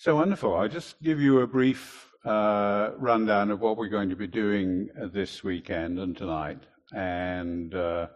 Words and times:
So 0.00 0.14
wonderful. 0.14 0.54
I'll 0.54 0.68
just 0.68 1.02
give 1.02 1.20
you 1.20 1.40
a 1.40 1.46
brief 1.48 2.12
uh, 2.24 2.90
rundown 2.98 3.50
of 3.50 3.58
what 3.58 3.76
we're 3.76 3.88
going 3.88 4.10
to 4.10 4.14
be 4.14 4.28
doing 4.28 4.88
uh, 4.96 5.08
this 5.08 5.42
weekend 5.42 5.98
and 5.98 6.16
tonight, 6.16 6.60
and 6.94 7.74
uh, 7.74 8.06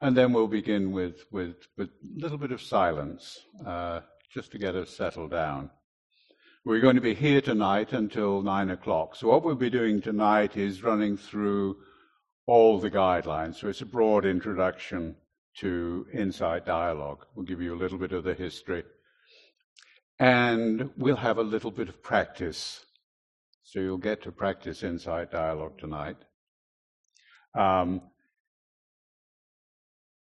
and 0.00 0.16
then 0.16 0.32
we'll 0.32 0.46
begin 0.46 0.92
with 0.92 1.24
with 1.32 1.56
with 1.76 1.88
a 1.88 2.20
little 2.20 2.38
bit 2.38 2.52
of 2.52 2.62
silence, 2.62 3.40
uh, 3.66 4.02
just 4.32 4.52
to 4.52 4.58
get 4.58 4.76
us 4.76 4.90
settled 4.90 5.32
down. 5.32 5.70
We're 6.64 6.78
going 6.78 6.94
to 6.94 7.02
be 7.02 7.12
here 7.14 7.40
tonight 7.40 7.92
until 7.92 8.40
nine 8.42 8.70
o'clock. 8.70 9.16
So 9.16 9.26
what 9.26 9.42
we'll 9.42 9.56
be 9.56 9.68
doing 9.68 10.00
tonight 10.00 10.56
is 10.56 10.84
running 10.84 11.16
through 11.16 11.76
all 12.46 12.78
the 12.78 12.88
guidelines. 12.88 13.56
So 13.56 13.66
it's 13.66 13.80
a 13.80 13.86
broad 13.86 14.24
introduction 14.24 15.16
to 15.56 16.06
Insight 16.14 16.66
Dialogue. 16.66 17.26
We'll 17.34 17.46
give 17.46 17.60
you 17.60 17.74
a 17.74 17.82
little 17.82 17.98
bit 17.98 18.12
of 18.12 18.22
the 18.22 18.34
history 18.34 18.84
and 20.22 20.88
we'll 20.96 21.16
have 21.16 21.38
a 21.38 21.42
little 21.42 21.72
bit 21.72 21.88
of 21.88 22.00
practice. 22.00 22.86
So 23.64 23.80
you'll 23.80 23.98
get 23.98 24.22
to 24.22 24.30
practice 24.30 24.84
Insight 24.84 25.32
Dialogue 25.32 25.78
tonight. 25.78 26.16
Um, 27.58 28.02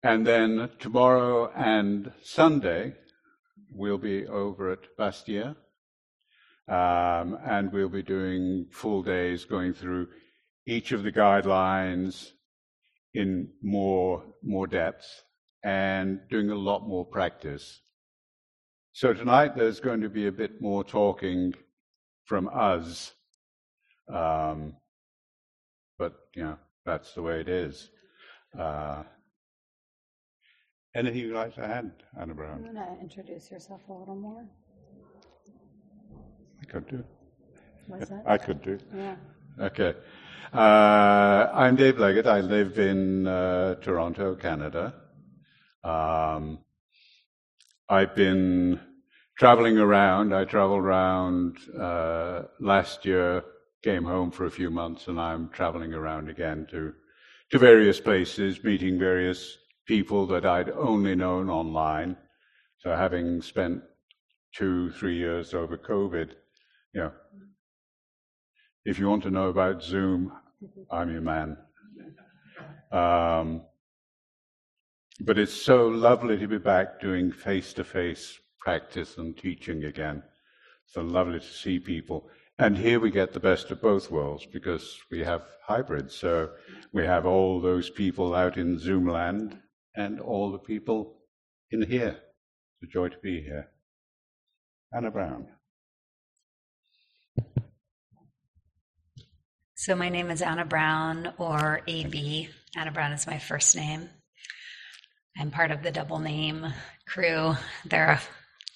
and 0.01 0.25
then 0.25 0.69
tomorrow 0.79 1.51
and 1.51 2.13
Sunday, 2.23 2.93
we'll 3.73 3.97
be 3.97 4.25
over 4.25 4.71
at 4.71 4.87
Bastia. 4.97 5.57
Um, 6.69 7.37
and 7.45 7.69
we'll 7.73 7.89
be 7.89 8.03
doing 8.03 8.67
full 8.71 9.03
days 9.03 9.43
going 9.43 9.73
through 9.73 10.07
each 10.65 10.93
of 10.93 11.03
the 11.03 11.11
guidelines 11.11 12.29
in 13.13 13.49
more, 13.61 14.23
more 14.41 14.67
depth 14.67 15.23
and 15.61 16.21
doing 16.29 16.51
a 16.51 16.55
lot 16.55 16.87
more 16.87 17.05
practice. 17.05 17.81
So 18.99 19.13
tonight 19.13 19.55
there's 19.55 19.79
going 19.79 20.01
to 20.01 20.09
be 20.09 20.27
a 20.27 20.31
bit 20.33 20.61
more 20.61 20.83
talking 20.83 21.53
from 22.25 22.49
us. 22.53 23.13
Um, 24.13 24.75
but, 25.97 26.27
you 26.35 26.43
know, 26.43 26.57
that's 26.85 27.13
the 27.13 27.21
way 27.21 27.39
it 27.39 27.47
is. 27.47 27.91
Uh, 28.59 29.03
anything 30.93 31.17
you'd 31.21 31.33
like 31.33 31.55
to 31.55 31.61
add, 31.61 31.93
Anna 32.19 32.33
Brown? 32.33 32.59
You 32.59 32.73
want 32.73 32.99
to 32.99 33.01
introduce 33.01 33.49
yourself 33.49 33.79
a 33.87 33.93
little 33.93 34.17
more? 34.17 34.43
I 36.61 36.65
could 36.65 36.85
do. 36.89 37.01
What's 37.87 38.09
that? 38.09 38.23
I 38.25 38.37
could 38.37 38.61
do. 38.61 38.79
Yeah. 38.93 39.15
Okay. 39.61 39.93
Uh, 40.53 41.47
I'm 41.53 41.77
Dave 41.77 41.99
Leggett. 41.99 42.27
I 42.27 42.41
live 42.41 42.77
in 42.77 43.27
uh, 43.27 43.75
Toronto, 43.75 44.35
Canada. 44.35 44.93
Um, 45.85 46.59
I've 47.87 48.13
been 48.13 48.81
traveling 49.39 49.77
around. 49.77 50.35
I 50.35 50.43
traveled 50.43 50.81
around 50.81 51.57
uh, 51.79 52.43
last 52.59 53.05
year, 53.05 53.43
came 53.81 54.03
home 54.03 54.31
for 54.31 54.45
a 54.45 54.51
few 54.51 54.69
months, 54.69 55.07
and 55.07 55.19
I'm 55.19 55.49
traveling 55.49 55.93
around 55.93 56.29
again 56.29 56.67
to 56.71 56.93
to 57.51 57.57
various 57.57 57.99
places, 57.99 58.63
meeting 58.63 58.99
various 58.99 59.57
people 59.87 60.27
that 60.27 60.45
I'd 60.45 60.69
only 60.69 61.15
known 61.15 61.49
online. 61.49 62.15
So, 62.77 62.95
having 62.95 63.41
spent 63.41 63.81
two, 64.53 64.91
three 64.91 65.17
years 65.17 65.53
over 65.53 65.77
COVID, 65.77 66.31
you 66.93 67.01
know, 67.01 67.11
if 68.85 68.99
you 68.99 69.09
want 69.09 69.23
to 69.23 69.31
know 69.31 69.47
about 69.47 69.81
Zoom, 69.81 70.31
I'm 70.91 71.11
your 71.11 71.21
man. 71.21 71.57
Um, 72.91 73.63
but 75.21 75.39
it's 75.39 75.53
so 75.53 75.87
lovely 75.87 76.37
to 76.37 76.47
be 76.47 76.57
back 76.57 76.99
doing 77.01 77.31
face 77.31 77.73
to 77.73 77.83
face 77.83 78.39
practice 78.59 79.17
and 79.17 79.37
teaching 79.37 79.85
again. 79.85 80.23
So 80.85 81.01
lovely 81.01 81.39
to 81.39 81.45
see 81.45 81.79
people. 81.79 82.29
And 82.57 82.77
here 82.77 82.99
we 82.99 83.11
get 83.11 83.31
the 83.31 83.39
best 83.39 83.71
of 83.71 83.81
both 83.81 84.11
worlds 84.11 84.45
because 84.45 84.99
we 85.09 85.19
have 85.19 85.43
hybrids. 85.65 86.15
So 86.15 86.49
we 86.91 87.05
have 87.05 87.25
all 87.25 87.61
those 87.61 87.89
people 87.89 88.35
out 88.35 88.57
in 88.57 88.77
Zoomland 88.77 89.59
and 89.95 90.19
all 90.19 90.51
the 90.51 90.59
people 90.59 91.21
in 91.71 91.83
here. 91.83 92.17
It's 92.81 92.89
a 92.89 92.93
joy 92.93 93.09
to 93.09 93.17
be 93.19 93.41
here. 93.41 93.69
Anna 94.93 95.11
Brown. 95.11 95.47
So 99.75 99.95
my 99.95 100.09
name 100.09 100.29
is 100.29 100.41
Anna 100.41 100.65
Brown, 100.65 101.31
or 101.37 101.81
AB. 101.87 102.49
Anna 102.75 102.91
Brown 102.91 103.13
is 103.13 103.25
my 103.25 103.37
first 103.37 103.77
name. 103.77 104.09
I'm 105.37 105.51
part 105.51 105.71
of 105.71 105.83
the 105.83 105.91
double 105.91 106.19
name 106.19 106.73
crew. 107.07 107.55
There 107.85 108.07
are 108.07 108.19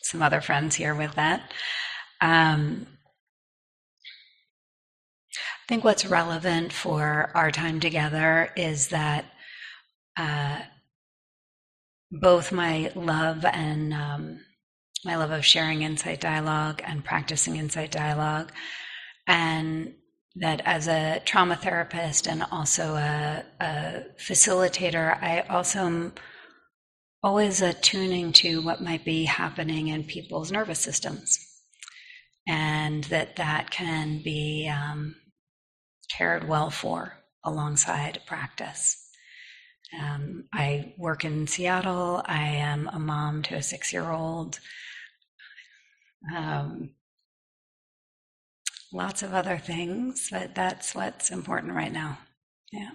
some 0.03 0.21
other 0.21 0.41
friends 0.41 0.75
here 0.75 0.93
with 0.93 1.15
that. 1.15 1.51
Um, 2.21 2.87
I 5.35 5.65
think 5.67 5.83
what's 5.83 6.05
relevant 6.05 6.73
for 6.73 7.31
our 7.33 7.51
time 7.51 7.79
together 7.79 8.51
is 8.55 8.89
that 8.89 9.25
uh, 10.17 10.59
both 12.11 12.51
my 12.51 12.91
love 12.95 13.45
and 13.45 13.93
um, 13.93 14.39
my 15.05 15.15
love 15.15 15.31
of 15.31 15.45
sharing 15.45 15.81
insight 15.81 16.21
dialogue 16.21 16.81
and 16.85 17.03
practicing 17.03 17.55
insight 17.55 17.91
dialogue, 17.91 18.51
and 19.25 19.93
that 20.35 20.61
as 20.65 20.87
a 20.87 21.21
trauma 21.25 21.55
therapist 21.55 22.27
and 22.27 22.43
also 22.51 22.95
a, 22.95 23.43
a 23.61 24.03
facilitator, 24.19 25.21
I 25.21 25.41
also 25.49 25.79
am 25.79 26.13
always 27.23 27.61
attuning 27.61 28.33
to 28.33 28.61
what 28.61 28.81
might 28.81 29.05
be 29.05 29.25
happening 29.25 29.87
in 29.87 30.03
people's 30.03 30.51
nervous 30.51 30.79
systems. 30.79 31.39
And 32.47 33.05
that 33.05 33.37
that 33.37 33.71
can 33.71 34.21
be 34.21 34.69
um, 34.69 35.15
cared 36.11 36.47
well 36.47 36.69
for 36.69 37.13
alongside 37.45 38.19
practice. 38.25 38.97
Um, 40.01 40.45
i 40.53 40.93
work 40.97 41.23
in 41.23 41.47
seattle. 41.47 42.21
I 42.25 42.41
am 42.43 42.89
a 42.91 42.99
mom 42.99 43.43
to 43.43 43.55
a 43.55 43.61
six 43.63 43.93
year 43.93 44.11
old 44.11 44.59
um, 46.35 46.91
lots 48.91 49.23
of 49.23 49.33
other 49.33 49.57
things 49.57 50.29
but 50.31 50.55
that's 50.55 50.95
what's 50.95 51.31
important 51.31 51.73
right 51.73 51.91
now. 51.91 52.17
Yeah. 52.71 52.91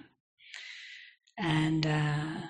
And 1.37 1.85
uh, 1.85 2.41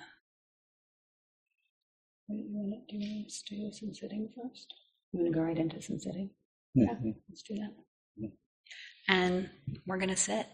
you 2.36 2.46
want 2.52 2.88
to 2.90 2.98
do, 2.98 3.26
do 3.50 3.72
some 3.72 3.94
sitting 3.94 4.30
first. 4.36 4.74
You 5.12 5.22
want 5.22 5.34
to 5.34 5.40
go 5.40 5.44
right 5.46 5.58
into 5.58 5.82
some 5.82 6.00
sitting? 6.00 6.30
Yeah, 6.74 6.94
Mhm. 6.94 7.16
let's 7.28 7.42
do 7.44 7.56
that. 7.56 7.74
Mhm. 8.20 8.38
And 9.08 9.50
we're 9.88 9.98
going 9.98 10.10
to 10.10 10.16
sit. 10.16 10.48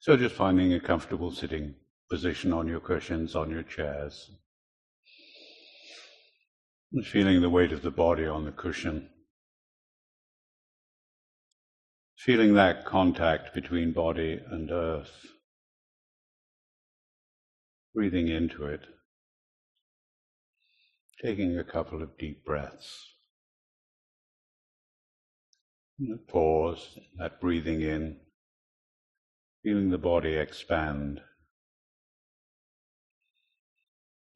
So 0.00 0.16
just 0.16 0.34
finding 0.34 0.74
a 0.74 0.80
comfortable 0.80 1.30
sitting 1.30 1.74
position 2.10 2.52
on 2.52 2.68
your 2.68 2.80
cushions, 2.80 3.34
on 3.34 3.50
your 3.50 3.62
chairs. 3.62 4.30
And 6.92 7.06
feeling 7.06 7.40
the 7.40 7.50
weight 7.50 7.72
of 7.72 7.82
the 7.82 7.90
body 7.90 8.26
on 8.26 8.44
the 8.44 8.52
cushion. 8.52 9.13
Feeling 12.24 12.54
that 12.54 12.86
contact 12.86 13.52
between 13.52 13.92
body 13.92 14.40
and 14.50 14.70
earth. 14.70 15.26
Breathing 17.94 18.28
into 18.28 18.64
it. 18.64 18.80
Taking 21.22 21.58
a 21.58 21.64
couple 21.64 22.02
of 22.02 22.16
deep 22.16 22.42
breaths. 22.42 23.12
Pause, 26.26 26.98
that 27.18 27.42
breathing 27.42 27.82
in, 27.82 28.16
feeling 29.62 29.90
the 29.90 29.98
body 29.98 30.34
expand. 30.34 31.20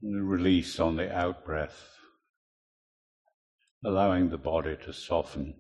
And 0.03 0.29
release 0.29 0.79
on 0.79 0.97
the 0.97 1.11
out 1.11 1.43
breath, 1.43 1.89
allowing 3.83 4.29
the 4.29 4.37
body 4.37 4.77
to 4.85 4.93
soften. 4.93 5.55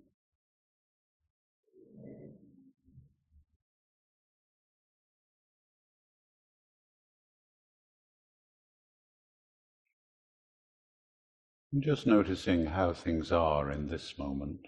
Just 11.79 12.07
noticing 12.07 12.67
how 12.67 12.93
things 12.93 13.31
are 13.33 13.71
in 13.71 13.89
this 13.89 14.19
moment. 14.19 14.61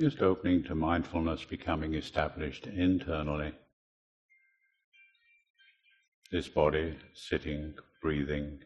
Just 0.00 0.22
opening 0.22 0.64
to 0.64 0.74
mindfulness 0.74 1.44
becoming 1.44 1.94
established 1.94 2.66
internally. 2.66 3.52
This 6.32 6.48
body 6.48 6.96
sitting, 7.14 7.74
breathing, 8.02 8.58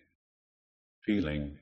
feeling. 1.04 1.58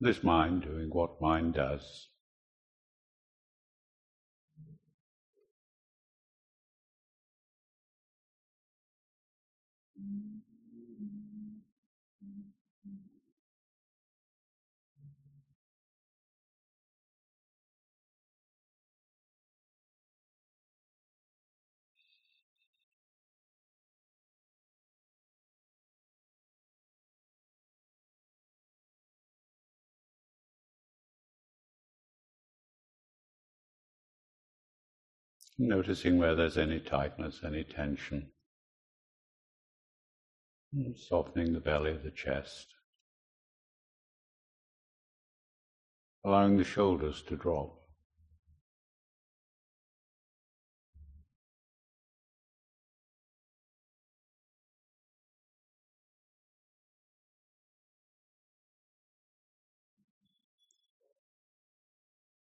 This 0.00 0.22
mind 0.22 0.62
doing 0.62 0.90
what 0.90 1.20
mind 1.20 1.54
does. 1.54 2.08
Noticing 35.58 36.18
where 36.18 36.34
there's 36.34 36.56
any 36.56 36.80
tightness, 36.80 37.40
any 37.44 37.62
tension. 37.62 38.30
Mm, 40.74 40.98
softening 40.98 41.52
the 41.52 41.60
belly, 41.60 41.98
the 42.02 42.10
chest. 42.10 42.74
Allowing 46.24 46.56
the 46.56 46.64
shoulders 46.64 47.22
to 47.28 47.36
drop. 47.36 47.78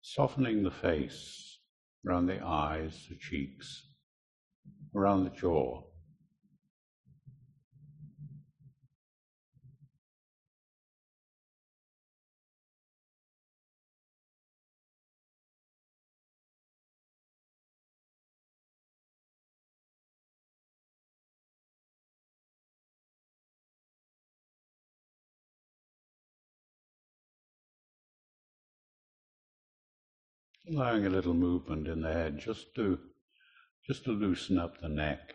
Softening 0.02 0.62
the 0.62 0.70
face 0.70 1.53
around 2.06 2.28
the 2.28 2.44
eyes, 2.44 3.06
the 3.10 3.16
cheeks, 3.16 3.88
around 4.96 5.24
the 5.24 5.30
jaw. 5.32 5.84
Allowing 30.70 31.06
a 31.06 31.10
little 31.10 31.34
movement 31.34 31.88
in 31.88 32.02
the 32.02 32.14
head 32.14 32.40
just 32.40 32.74
to 32.76 33.00
just 33.86 34.06
to 34.06 34.12
loosen 34.12 34.58
up 34.58 34.80
the 34.80 34.88
neck. 34.88 35.34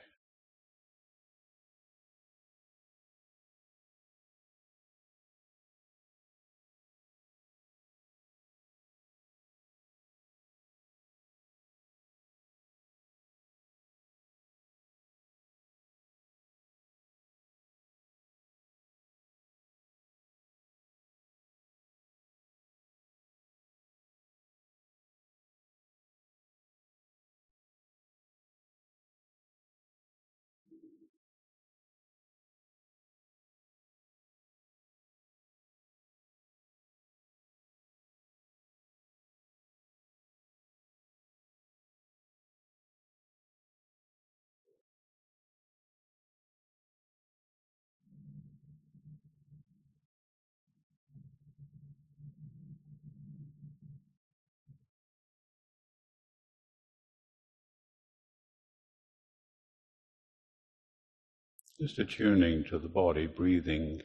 Just 61.80 61.98
attuning 61.98 62.64
to 62.64 62.78
the 62.78 62.88
body, 62.88 63.26
breathing, 63.26 64.02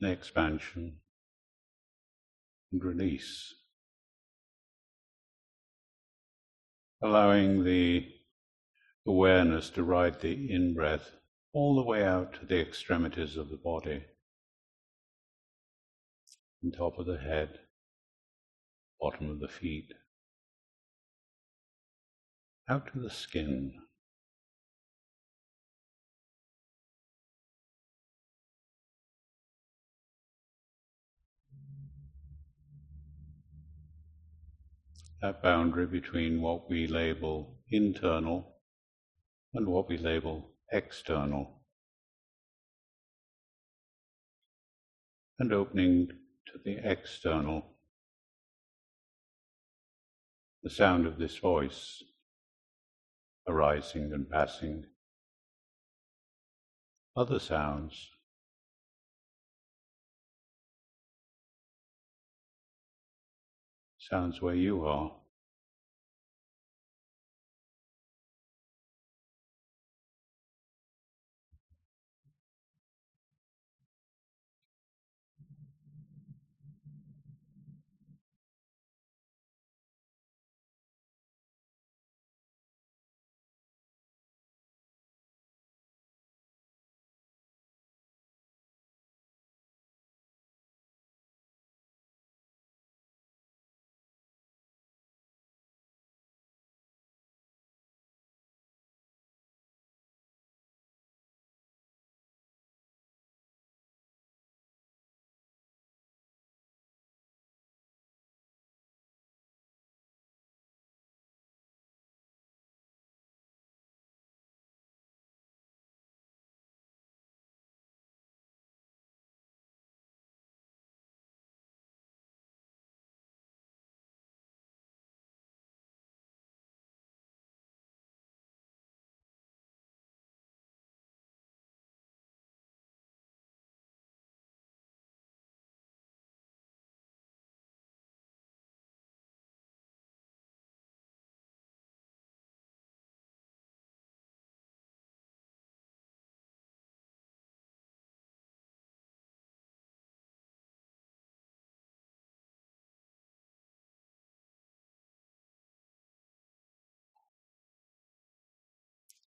the 0.00 0.10
expansion. 0.10 1.00
And 2.72 2.84
release. 2.84 3.54
Allowing 7.02 7.64
the 7.64 8.06
awareness 9.06 9.70
to 9.70 9.82
ride 9.82 10.20
the 10.20 10.52
in 10.52 10.74
breath 10.74 11.12
all 11.52 11.76
the 11.76 11.82
way 11.82 12.04
out 12.04 12.34
to 12.34 12.46
the 12.46 12.60
extremities 12.60 13.36
of 13.36 13.48
the 13.48 13.56
body, 13.56 14.04
on 16.62 16.72
top 16.72 16.98
of 16.98 17.06
the 17.06 17.18
head, 17.18 17.58
bottom 19.00 19.30
of 19.30 19.40
the 19.40 19.48
feet 19.48 19.92
out 22.68 22.92
to 22.92 22.98
the 23.00 23.10
skin. 23.10 23.72
That 35.22 35.42
boundary 35.42 35.86
between 35.86 36.42
what 36.42 36.68
we 36.68 36.86
label 36.86 37.58
internal 37.70 38.56
and 39.54 39.66
what 39.66 39.88
we 39.88 39.96
label 39.96 40.50
external. 40.70 41.62
And 45.40 45.52
opening 45.52 46.08
to 46.46 46.60
the 46.64 46.78
external, 46.84 47.64
the 50.62 50.70
sound 50.70 51.06
of 51.06 51.18
this 51.18 51.36
voice 51.38 52.02
arising 53.48 54.12
and 54.12 54.30
passing. 54.30 54.86
Other 57.16 57.40
sounds. 57.40 58.10
Sounds 63.98 64.40
where 64.40 64.54
you 64.54 64.86
are. 64.86 65.17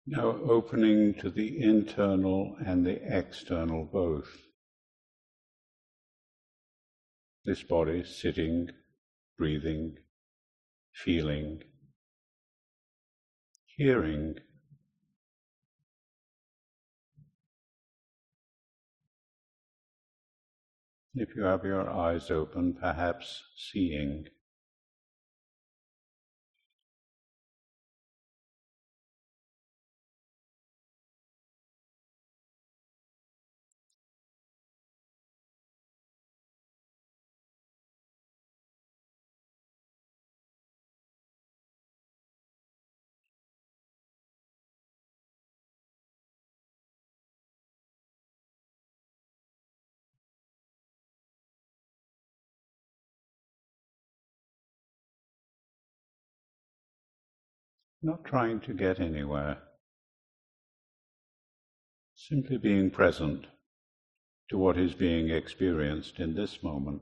Now 0.08 0.38
opening 0.50 1.16
to 1.16 1.32
the 1.32 1.64
internal 1.64 2.58
and 2.64 2.86
the 2.86 3.00
external 3.02 3.86
both. 3.86 4.30
This 7.44 7.64
body 7.64 8.04
sitting, 8.04 8.70
breathing, 9.36 9.98
feeling, 10.94 11.64
hearing. 13.66 14.36
If 21.16 21.36
you 21.36 21.44
have 21.44 21.64
your 21.64 21.90
eyes 21.90 22.30
open, 22.30 22.76
perhaps 22.80 23.44
seeing. 23.58 24.28
Not 58.06 58.24
trying 58.24 58.60
to 58.60 58.72
get 58.72 59.00
anywhere, 59.00 59.58
simply 62.16 62.56
being 62.56 62.92
present 62.92 63.48
to 64.48 64.58
what 64.60 64.78
is 64.78 64.94
being 64.94 65.32
experienced 65.32 66.20
in 66.20 66.36
this 66.36 66.62
moment. 66.62 67.02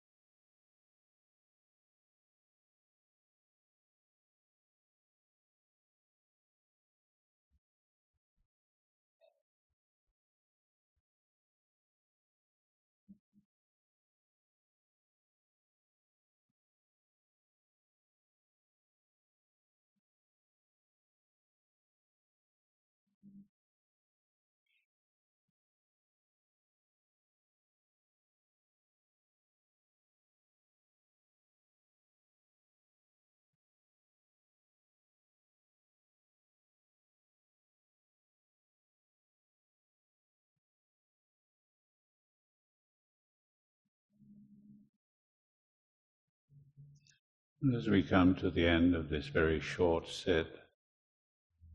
As 47.77 47.87
we 47.87 48.01
come 48.01 48.33
to 48.37 48.49
the 48.49 48.67
end 48.67 48.95
of 48.95 49.09
this 49.09 49.27
very 49.27 49.59
short 49.59 50.07
sit, 50.07 50.47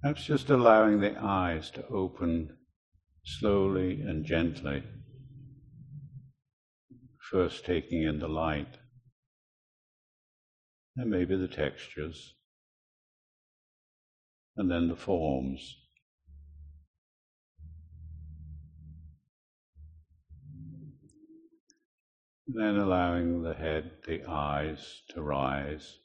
perhaps 0.02 0.26
just 0.26 0.50
allowing 0.50 1.00
the 1.00 1.16
eyes 1.16 1.70
to 1.70 1.86
open 1.86 2.58
slowly 3.24 4.00
and 4.00 4.24
gently, 4.24 4.82
first 7.30 7.64
taking 7.64 8.02
in 8.02 8.18
the 8.18 8.28
light 8.28 8.78
and 10.96 11.08
maybe 11.08 11.36
the 11.36 11.46
textures, 11.46 12.34
and 14.56 14.68
then 14.68 14.88
the 14.88 14.96
forms. 14.96 15.85
Then 22.48 22.76
allowing 22.76 23.42
the 23.42 23.54
head, 23.54 23.90
the 24.06 24.24
eyes 24.24 25.02
to 25.10 25.20
rise, 25.20 25.98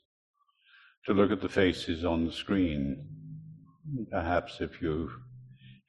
to 1.06 1.14
look 1.14 1.32
at 1.32 1.42
the 1.42 1.50
faces 1.50 2.04
on 2.04 2.26
the 2.26 2.32
screen. 2.32 3.08
Perhaps 4.10 4.60
if 4.60 4.82
you 4.82 5.12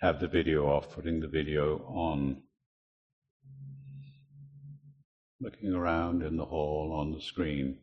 have 0.00 0.20
the 0.20 0.28
video 0.28 0.66
off, 0.66 0.92
putting 0.92 1.20
the 1.20 1.28
video 1.28 1.78
on. 1.86 2.42
Looking 5.40 5.72
around 5.72 6.22
in 6.22 6.36
the 6.36 6.44
hall 6.44 6.92
on 6.92 7.12
the 7.12 7.20
screen. 7.20 7.78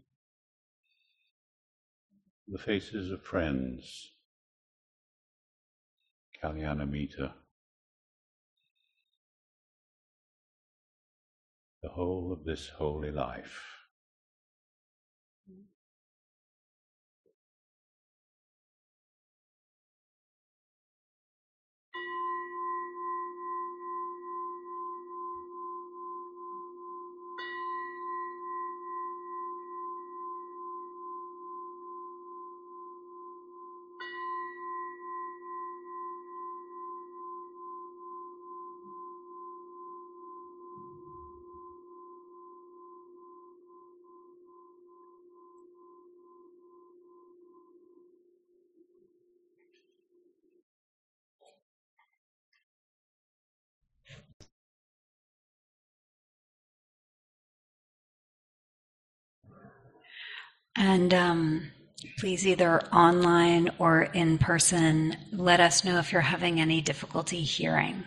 The 2.48 2.60
faces 2.60 3.12
of 3.12 3.24
friends. 3.24 4.12
Kalyanamitta. 6.42 7.34
The 11.82 11.90
whole 11.90 12.32
of 12.34 12.44
this 12.44 12.70
holy 12.70 13.12
life. 13.12 13.79
And 60.80 61.14
um, 61.14 61.72
please, 62.20 62.48
either 62.48 62.80
online 62.94 63.70
or 63.80 64.04
in 64.04 64.38
person, 64.38 65.14
let 65.34 65.60
us 65.60 65.84
know 65.84 66.00
if 66.00 66.14
you're 66.14 66.22
having 66.22 66.62
any 66.62 66.80
difficulty 66.80 67.42
hearing 67.42 68.06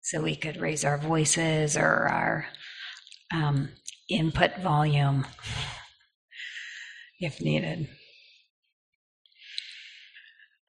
so 0.00 0.22
we 0.22 0.34
could 0.34 0.60
raise 0.60 0.82
our 0.82 0.96
voices 0.96 1.76
or 1.76 2.08
our 2.08 2.46
um, 3.34 3.68
input 4.08 4.56
volume 4.62 5.26
if 7.20 7.42
needed. 7.42 7.86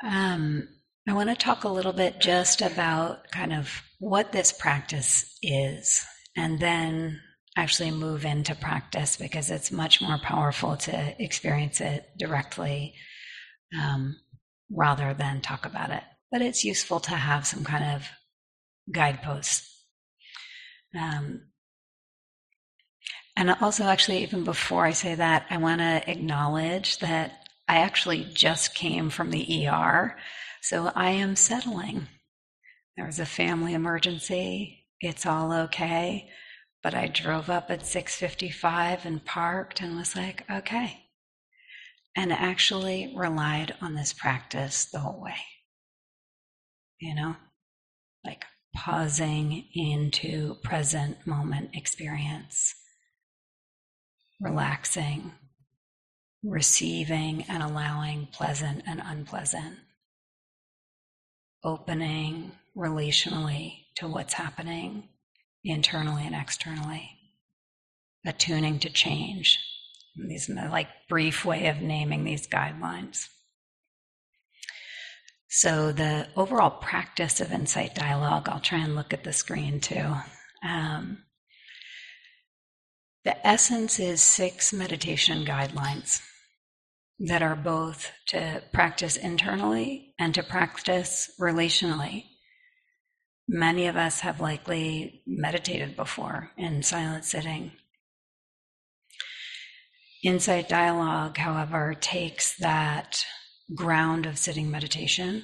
Um, 0.04 0.68
I 1.08 1.14
want 1.14 1.30
to 1.30 1.36
talk 1.36 1.64
a 1.64 1.70
little 1.70 1.94
bit 1.94 2.20
just 2.20 2.62
about 2.62 3.32
kind 3.32 3.54
of 3.54 3.84
what 4.00 4.34
this 4.34 4.52
practice 4.52 5.34
is, 5.42 6.06
and 6.36 6.60
then 6.60 7.22
actually 7.56 7.92
move 7.92 8.26
into 8.26 8.54
practice 8.56 9.16
because 9.16 9.50
it's 9.50 9.72
much 9.72 10.02
more 10.02 10.18
powerful 10.18 10.76
to 10.76 11.24
experience 11.24 11.80
it 11.80 12.06
directly 12.18 12.94
um, 13.80 14.18
rather 14.70 15.14
than 15.14 15.42
talk 15.42 15.66
about 15.66 15.90
it. 15.90 16.04
But 16.32 16.42
it's 16.42 16.66
useful 16.66 17.00
to 17.02 17.12
have 17.12 17.48
some 17.48 17.64
kind 17.64 17.96
of 17.96 18.08
guideposts. 18.92 19.72
Um, 20.98 21.42
and 23.38 23.52
also, 23.62 23.84
actually, 23.84 24.24
even 24.24 24.44
before 24.44 24.86
I 24.86 24.92
say 24.92 25.16
that, 25.16 25.46
I 25.50 25.58
want 25.58 25.80
to 25.80 26.10
acknowledge 26.10 27.00
that 27.00 27.48
I 27.68 27.78
actually 27.78 28.26
just 28.34 28.76
came 28.76 29.10
from 29.10 29.32
the 29.32 29.68
ER 29.68 30.16
so 30.66 30.92
I 30.96 31.12
am 31.12 31.36
settling. 31.36 32.08
There 32.98 33.06
was 33.06 33.20
a 33.20 33.26
family 33.28 33.76
emergency. 33.76 34.88
It's 35.00 35.28
all 35.28 35.54
okay. 35.54 36.28
But 36.86 36.94
I 36.94 37.08
drove 37.08 37.50
up 37.50 37.72
at 37.72 37.80
6:55 37.80 39.06
and 39.06 39.26
parked 39.26 39.82
and 39.82 39.98
was 39.98 40.16
like, 40.16 40.48
okay. 40.48 41.08
And 42.16 42.32
actually 42.32 43.12
relied 43.16 43.76
on 43.82 43.96
this 43.96 44.14
practice 44.14 44.86
the 44.86 45.00
whole 45.00 45.20
way. 45.20 45.40
You 47.00 47.16
know? 47.16 47.38
Like 48.24 48.46
pausing 48.76 49.68
into 49.74 50.58
present 50.62 51.26
moment 51.26 51.72
experience. 51.74 52.76
Relaxing, 54.40 55.34
receiving 56.44 57.46
and 57.50 57.64
allowing 57.64 58.28
pleasant 58.28 58.84
and 58.86 59.02
unpleasant 59.04 59.80
opening 61.64 62.52
relationally 62.78 63.86
to 63.96 64.08
what's 64.08 64.36
happening 64.36 65.10
internally 65.66 66.26
and 66.26 66.36
externally, 66.36 67.10
attuning 68.26 68.80
to 68.80 68.90
change. 68.90 69.60
These 70.16 70.50
are 70.50 70.70
like 70.70 70.88
brief 71.10 71.44
way 71.44 71.68
of 71.68 71.82
naming 71.82 72.24
these 72.24 72.48
guidelines. 72.48 73.28
So 75.50 75.92
the 75.92 76.28
overall 76.36 76.70
practice 76.70 77.42
of 77.42 77.52
insight 77.52 77.96
dialogue, 77.96 78.48
I'll 78.50 78.60
try 78.60 78.80
and 78.80 78.96
look 78.96 79.14
at 79.14 79.24
the 79.24 79.34
screen 79.34 79.80
too. 79.80 80.16
Um, 80.64 81.20
the 83.24 83.46
essence 83.46 84.00
is 84.00 84.22
six 84.22 84.72
meditation 84.72 85.46
guidelines 85.46 86.22
that 87.20 87.42
are 87.42 87.56
both 87.56 88.12
to 88.28 88.62
practice 88.74 89.16
internally 89.16 90.14
and 90.20 90.34
to 90.36 90.44
practice 90.44 91.32
relationally. 91.40 92.26
Many 93.48 93.88
of 93.88 93.96
us 93.96 94.22
have 94.22 94.40
likely 94.40 95.22
meditated 95.28 95.96
before 95.96 96.52
in 96.58 96.82
silent 96.82 97.26
sitting. 97.26 97.72
Insight 100.24 100.68
dialogue, 100.68 101.38
however, 101.38 101.94
takes 101.94 102.58
that 102.58 103.24
ground 103.76 104.26
of 104.26 104.40
sitting 104.40 104.72
meditation 104.72 105.44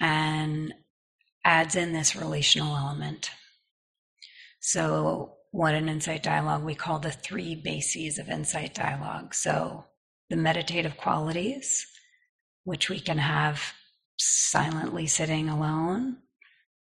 and 0.00 0.74
adds 1.44 1.76
in 1.76 1.92
this 1.92 2.14
relational 2.14 2.76
element. 2.76 3.30
So 4.60 5.36
what 5.50 5.74
an 5.74 5.88
insight 5.88 6.22
dialogue 6.22 6.62
we 6.62 6.74
call 6.74 6.98
the 6.98 7.10
three 7.10 7.54
bases 7.54 8.18
of 8.18 8.28
insight 8.28 8.74
dialogue. 8.74 9.34
So 9.34 9.86
the 10.28 10.36
meditative 10.36 10.96
qualities, 10.96 11.86
which 12.64 12.90
we 12.90 13.00
can 13.00 13.18
have 13.18 13.72
silently 14.18 15.06
sitting 15.06 15.48
alone 15.48 16.18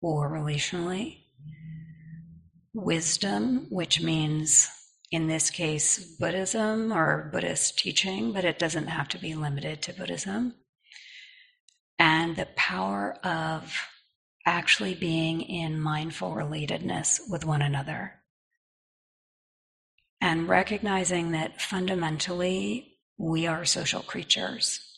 or 0.01 0.29
relationally. 0.29 1.19
Wisdom, 2.73 3.67
which 3.69 4.01
means 4.01 4.69
in 5.11 5.27
this 5.27 5.51
case 5.51 6.15
Buddhism 6.17 6.91
or 6.91 7.29
Buddhist 7.31 7.77
teaching, 7.77 8.33
but 8.33 8.43
it 8.45 8.57
doesn't 8.57 8.87
have 8.87 9.07
to 9.09 9.19
be 9.19 9.35
limited 9.35 9.81
to 9.83 9.93
Buddhism. 9.93 10.55
And 11.99 12.35
the 12.35 12.47
power 12.55 13.15
of 13.23 13.73
actually 14.45 14.95
being 14.95 15.41
in 15.41 15.79
mindful 15.79 16.31
relatedness 16.31 17.19
with 17.29 17.45
one 17.45 17.61
another 17.61 18.15
and 20.19 20.47
recognizing 20.47 21.31
that 21.31 21.61
fundamentally 21.61 22.97
we 23.17 23.45
are 23.45 23.65
social 23.65 24.01
creatures. 24.01 24.92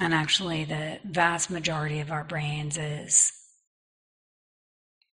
And 0.00 0.14
actually, 0.14 0.64
the 0.64 1.00
vast 1.04 1.50
majority 1.50 2.00
of 2.00 2.12
our 2.12 2.24
brains 2.24 2.78
is 2.78 3.32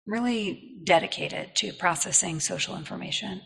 really 0.07 0.77
dedicated 0.85 1.55
to 1.57 1.73
processing 1.73 2.41
social 2.41 2.77
information, 2.77 3.41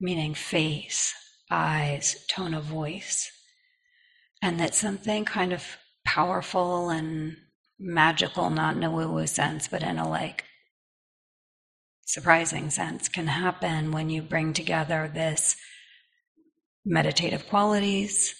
meaning 0.00 0.34
face, 0.34 1.12
eyes, 1.50 2.24
tone 2.30 2.54
of 2.54 2.64
voice. 2.64 3.30
And 4.42 4.60
that 4.60 4.74
something 4.74 5.24
kind 5.24 5.52
of 5.52 5.64
powerful 6.04 6.90
and 6.90 7.36
magical, 7.78 8.50
not 8.50 8.76
in 8.76 8.84
a 8.84 8.90
woo 8.90 9.10
woo 9.10 9.26
sense, 9.26 9.66
but 9.66 9.82
in 9.82 9.98
a 9.98 10.08
like 10.08 10.44
surprising 12.06 12.70
sense 12.70 13.08
can 13.08 13.26
happen 13.26 13.90
when 13.90 14.10
you 14.10 14.22
bring 14.22 14.52
together 14.52 15.10
this 15.12 15.56
meditative 16.84 17.48
qualities, 17.48 18.34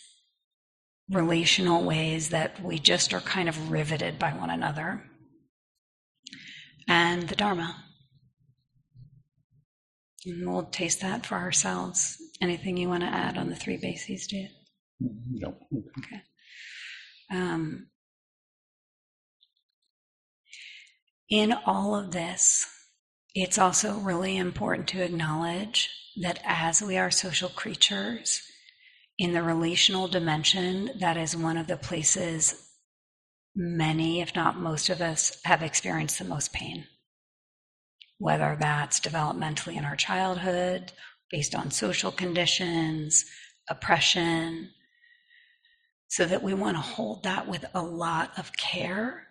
relational 1.10 1.84
ways 1.84 2.30
that 2.30 2.62
we 2.62 2.78
just 2.78 3.12
are 3.12 3.20
kind 3.20 3.48
of 3.48 3.70
riveted 3.70 4.18
by 4.18 4.30
one 4.30 4.50
another, 4.50 5.04
and 6.88 7.28
the 7.28 7.36
Dharma. 7.36 7.84
And 10.26 10.50
we'll 10.50 10.64
taste 10.64 11.02
that 11.02 11.26
for 11.26 11.34
ourselves. 11.34 12.16
Anything 12.40 12.76
you 12.76 12.88
want 12.88 13.02
to 13.02 13.08
add 13.08 13.36
on 13.36 13.50
the 13.50 13.56
three 13.56 13.76
bases, 13.76 14.26
Dave? 14.26 14.48
No. 15.00 15.54
Okay. 15.98 16.22
Um, 17.30 17.88
in 21.28 21.52
all 21.66 21.94
of 21.94 22.12
this, 22.12 22.66
it's 23.34 23.58
also 23.58 23.98
really 23.98 24.36
important 24.36 24.88
to 24.88 25.02
acknowledge 25.02 25.90
that 26.22 26.38
as 26.44 26.80
we 26.80 26.96
are 26.96 27.10
social 27.10 27.48
creatures, 27.48 28.40
in 29.18 29.32
the 29.32 29.42
relational 29.42 30.08
dimension, 30.08 30.90
that 30.98 31.16
is 31.16 31.36
one 31.36 31.56
of 31.56 31.66
the 31.66 31.76
places 31.76 32.70
many, 33.54 34.20
if 34.20 34.34
not 34.34 34.58
most 34.58 34.90
of 34.90 35.00
us, 35.00 35.40
have 35.44 35.62
experienced 35.62 36.18
the 36.18 36.24
most 36.24 36.52
pain. 36.52 36.86
Whether 38.18 38.56
that's 38.58 39.00
developmentally 39.00 39.76
in 39.76 39.84
our 39.84 39.96
childhood, 39.96 40.92
based 41.30 41.54
on 41.54 41.70
social 41.70 42.10
conditions, 42.10 43.24
oppression, 43.68 44.70
so 46.08 46.24
that 46.24 46.42
we 46.42 46.54
want 46.54 46.76
to 46.76 46.80
hold 46.80 47.24
that 47.24 47.48
with 47.48 47.64
a 47.74 47.82
lot 47.82 48.38
of 48.38 48.52
care 48.56 49.28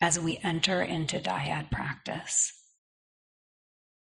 as 0.00 0.20
we 0.20 0.38
enter 0.42 0.82
into 0.82 1.18
dyad 1.18 1.70
practice 1.70 2.52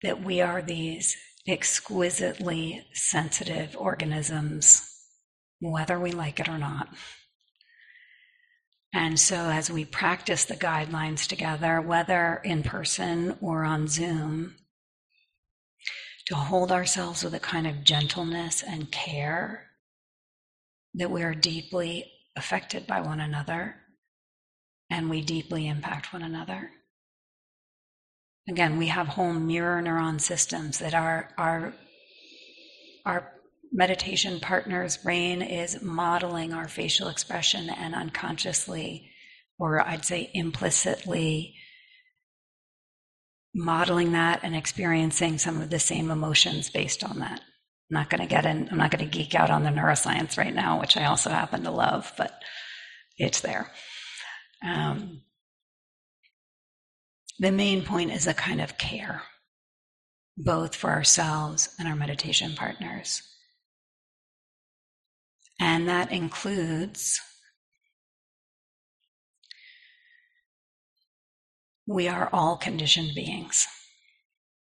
that 0.02 0.22
we 0.22 0.40
are 0.40 0.62
these 0.62 1.16
exquisitely 1.48 2.86
sensitive 2.92 3.76
organisms, 3.78 4.88
whether 5.60 5.98
we 5.98 6.12
like 6.12 6.38
it 6.38 6.48
or 6.48 6.58
not. 6.58 6.88
And 8.92 9.18
so, 9.18 9.36
as 9.36 9.70
we 9.70 9.84
practice 9.84 10.44
the 10.44 10.56
guidelines 10.56 11.26
together, 11.26 11.80
whether 11.80 12.40
in 12.44 12.62
person 12.62 13.36
or 13.40 13.64
on 13.64 13.88
Zoom, 13.88 14.56
to 16.26 16.34
hold 16.34 16.70
ourselves 16.70 17.24
with 17.24 17.34
a 17.34 17.40
kind 17.40 17.66
of 17.66 17.84
gentleness 17.84 18.62
and 18.62 18.90
care 18.90 19.66
that 20.94 21.10
we 21.10 21.22
are 21.22 21.34
deeply 21.34 22.10
affected 22.36 22.86
by 22.86 23.00
one 23.00 23.20
another 23.20 23.76
and 24.90 25.08
we 25.08 25.22
deeply 25.22 25.66
impact 25.66 26.12
one 26.12 26.22
another. 26.22 26.70
Again, 28.48 28.78
we 28.78 28.86
have 28.86 29.08
whole 29.08 29.32
mirror 29.32 29.82
neuron 29.82 30.20
systems 30.20 30.78
that 30.78 30.94
our 30.94 31.28
our 31.36 31.74
our 33.04 33.32
meditation 33.70 34.40
partner's 34.40 34.96
brain 34.96 35.42
is 35.42 35.82
modeling 35.82 36.54
our 36.54 36.68
facial 36.68 37.08
expression 37.08 37.68
and 37.68 37.94
unconsciously, 37.94 39.10
or 39.58 39.86
I'd 39.86 40.06
say 40.06 40.30
implicitly, 40.32 41.54
modeling 43.54 44.12
that 44.12 44.40
and 44.42 44.56
experiencing 44.56 45.36
some 45.36 45.60
of 45.60 45.68
the 45.68 45.78
same 45.78 46.10
emotions 46.10 46.70
based 46.70 47.04
on 47.04 47.18
that. 47.18 47.40
I'm 47.40 47.94
not 47.94 48.10
going 48.10 48.20
to 48.22 48.26
get 48.26 48.46
in, 48.46 48.68
I'm 48.70 48.78
not 48.78 48.90
going 48.90 49.04
to 49.04 49.18
geek 49.18 49.34
out 49.34 49.50
on 49.50 49.64
the 49.64 49.70
neuroscience 49.70 50.38
right 50.38 50.54
now, 50.54 50.80
which 50.80 50.96
I 50.96 51.04
also 51.04 51.28
happen 51.30 51.64
to 51.64 51.70
love, 51.70 52.12
but 52.16 52.32
it's 53.18 53.40
there. 53.40 53.70
Um, 54.66 55.22
the 57.38 57.52
main 57.52 57.84
point 57.84 58.10
is 58.10 58.26
a 58.26 58.34
kind 58.34 58.60
of 58.60 58.78
care, 58.78 59.22
both 60.36 60.74
for 60.74 60.90
ourselves 60.90 61.74
and 61.78 61.88
our 61.88 61.96
meditation 61.96 62.54
partners. 62.54 63.22
And 65.60 65.88
that 65.88 66.12
includes 66.12 67.20
we 71.86 72.06
are 72.06 72.28
all 72.32 72.56
conditioned 72.56 73.14
beings, 73.14 73.66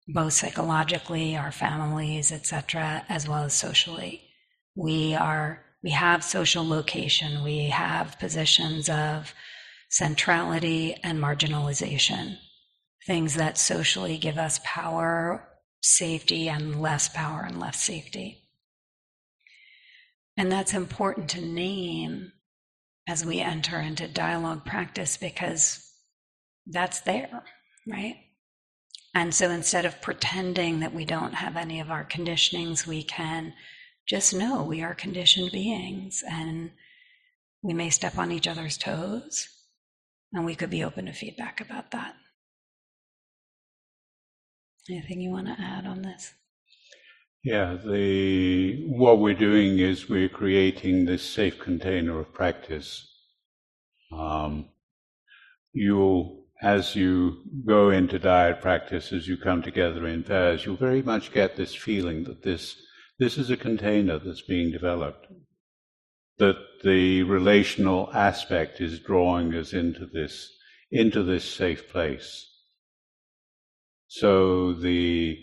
both 0.06 0.32
psychologically, 0.32 1.36
our 1.36 1.52
families, 1.52 2.32
etc., 2.32 3.04
as 3.08 3.28
well 3.28 3.44
as 3.44 3.54
socially. 3.54 4.22
We 4.74 5.14
are 5.14 5.64
we 5.82 5.90
have 5.90 6.24
social 6.24 6.66
location, 6.66 7.44
we 7.44 7.66
have 7.66 8.18
positions 8.18 8.88
of 8.88 9.32
centrality 9.90 10.96
and 11.04 11.20
marginalization 11.20 12.36
things 13.06 13.34
that 13.34 13.58
socially 13.58 14.18
give 14.18 14.38
us 14.38 14.60
power, 14.64 15.48
safety, 15.82 16.48
and 16.48 16.80
less 16.80 17.08
power 17.08 17.44
and 17.46 17.58
less 17.58 17.80
safety. 17.80 18.42
And 20.36 20.52
that's 20.52 20.74
important 20.74 21.30
to 21.30 21.40
name 21.40 22.32
as 23.08 23.24
we 23.24 23.40
enter 23.40 23.78
into 23.80 24.06
dialogue 24.06 24.64
practice 24.64 25.16
because 25.16 25.84
that's 26.66 27.00
there, 27.00 27.42
right? 27.86 28.16
And 29.14 29.34
so 29.34 29.50
instead 29.50 29.84
of 29.84 30.00
pretending 30.02 30.80
that 30.80 30.94
we 30.94 31.04
don't 31.04 31.34
have 31.34 31.56
any 31.56 31.80
of 31.80 31.90
our 31.90 32.04
conditionings, 32.04 32.86
we 32.86 33.02
can 33.02 33.54
just 34.06 34.34
know 34.34 34.62
we 34.62 34.82
are 34.82 34.94
conditioned 34.94 35.50
beings 35.50 36.22
and 36.28 36.70
we 37.62 37.74
may 37.74 37.90
step 37.90 38.16
on 38.18 38.30
each 38.30 38.46
other's 38.46 38.78
toes 38.78 39.48
and 40.32 40.44
we 40.44 40.54
could 40.54 40.70
be 40.70 40.84
open 40.84 41.06
to 41.06 41.12
feedback 41.12 41.60
about 41.60 41.90
that. 41.90 42.14
Anything 44.90 45.20
you 45.20 45.30
want 45.30 45.46
to 45.46 45.56
add 45.60 45.86
on 45.86 46.02
this? 46.02 46.32
Yeah, 47.44 47.76
the 47.84 48.86
what 48.88 49.20
we're 49.20 49.34
doing 49.34 49.78
is 49.78 50.08
we're 50.08 50.28
creating 50.28 51.04
this 51.04 51.22
safe 51.22 51.58
container 51.58 52.18
of 52.18 52.32
practice. 52.32 53.06
Um, 54.10 54.70
you'll, 55.72 56.46
as 56.62 56.96
you 56.96 57.42
go 57.66 57.90
into 57.90 58.18
dyad 58.18 58.60
practice, 58.60 59.12
as 59.12 59.28
you 59.28 59.36
come 59.36 59.62
together 59.62 60.06
in 60.06 60.24
pairs, 60.24 60.64
you'll 60.64 60.76
very 60.76 61.02
much 61.02 61.32
get 61.32 61.56
this 61.56 61.74
feeling 61.74 62.24
that 62.24 62.42
this 62.42 62.76
this 63.18 63.36
is 63.36 63.50
a 63.50 63.56
container 63.56 64.18
that's 64.18 64.42
being 64.42 64.70
developed. 64.72 65.26
That 66.38 66.56
the 66.82 67.24
relational 67.24 68.10
aspect 68.14 68.80
is 68.80 69.00
drawing 69.00 69.54
us 69.54 69.72
into 69.72 70.06
this 70.06 70.50
into 70.90 71.22
this 71.22 71.44
safe 71.44 71.88
place. 71.88 72.46
So 74.08 74.72
the 74.72 75.38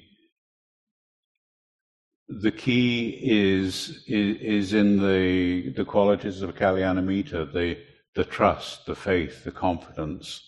the 2.27 2.51
key 2.51 3.19
is, 3.21 4.03
is, 4.07 4.73
in 4.73 4.97
the 4.97 5.71
the 5.77 5.85
qualities 5.85 6.41
of 6.41 6.55
Kalyanamitta, 6.55 7.53
the 7.53 7.77
the 8.15 8.23
trust, 8.23 8.87
the 8.87 8.95
faith, 8.95 9.43
the 9.43 9.51
confidence 9.51 10.41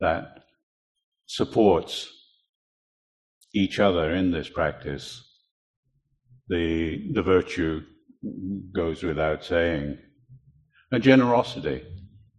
that 0.00 0.44
supports 1.26 2.10
each 3.54 3.78
other 3.78 4.12
in 4.12 4.32
this 4.32 4.48
practice. 4.48 5.22
The 6.48 7.12
the 7.12 7.22
virtue 7.22 7.82
goes 8.74 9.04
without 9.04 9.44
saying. 9.44 9.98
And 10.90 11.02
generosity. 11.02 11.84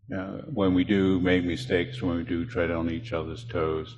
Know, 0.09 0.43
when 0.53 0.73
we 0.73 0.83
do 0.83 1.21
make 1.21 1.45
mistakes, 1.45 2.01
when 2.01 2.17
we 2.17 2.23
do 2.23 2.45
tread 2.45 2.71
on 2.71 2.91
each 2.91 3.13
other's 3.13 3.45
toes, 3.45 3.95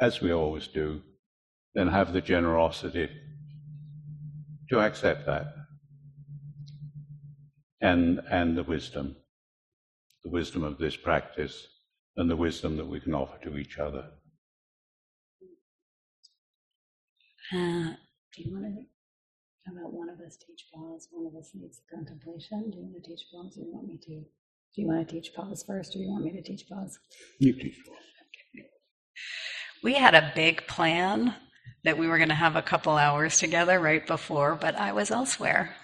as 0.00 0.20
we 0.20 0.32
always 0.32 0.68
do, 0.68 1.02
then 1.74 1.88
have 1.88 2.12
the 2.12 2.20
generosity 2.20 3.08
to 4.70 4.80
accept 4.80 5.26
that. 5.26 5.54
And 7.80 8.20
and 8.30 8.56
the 8.56 8.64
wisdom 8.64 9.16
the 10.24 10.30
wisdom 10.30 10.62
of 10.64 10.78
this 10.78 10.96
practice 10.96 11.66
and 12.16 12.30
the 12.30 12.36
wisdom 12.36 12.76
that 12.76 12.86
we 12.86 13.00
can 13.00 13.14
offer 13.14 13.38
to 13.42 13.56
each 13.56 13.78
other. 13.78 14.10
Uh, 17.52 17.94
do 18.36 18.42
you 18.42 18.52
want 18.52 18.64
to 18.64 18.82
how 19.64 19.72
about 19.72 19.92
one 19.92 20.08
of 20.08 20.18
us 20.20 20.36
teach 20.36 20.66
pause 20.74 21.08
one 21.10 21.26
of 21.26 21.34
us 21.38 21.50
needs 21.54 21.80
contemplation? 21.92 22.70
Do 22.70 22.78
you 22.78 22.84
want 22.84 23.02
to 23.02 23.10
teach 23.10 23.26
pause 23.32 23.56
or 23.56 23.62
do 23.62 23.66
you 23.68 23.74
want 23.74 23.88
me 23.88 23.98
to 23.98 24.24
do 24.74 24.82
you 24.82 24.86
want 24.86 25.06
to 25.08 25.14
teach 25.14 25.32
pause 25.34 25.64
first 25.66 25.94
or 25.94 25.98
do 25.98 26.04
you 26.04 26.10
want 26.10 26.24
me 26.24 26.32
to 26.32 26.42
teach 26.42 26.68
pause? 26.68 26.98
You 27.38 27.52
teach 27.54 27.78
pause 27.86 27.96
we 29.82 29.94
had 29.94 30.14
a 30.14 30.32
big 30.34 30.66
plan 30.66 31.34
that 31.84 31.98
we 31.98 32.06
were 32.06 32.18
going 32.18 32.28
to 32.28 32.34
have 32.34 32.56
a 32.56 32.62
couple 32.62 32.96
hours 32.96 33.38
together 33.38 33.78
right 33.78 34.06
before, 34.06 34.54
but 34.54 34.76
I 34.76 34.92
was 34.92 35.10
elsewhere. 35.10 35.74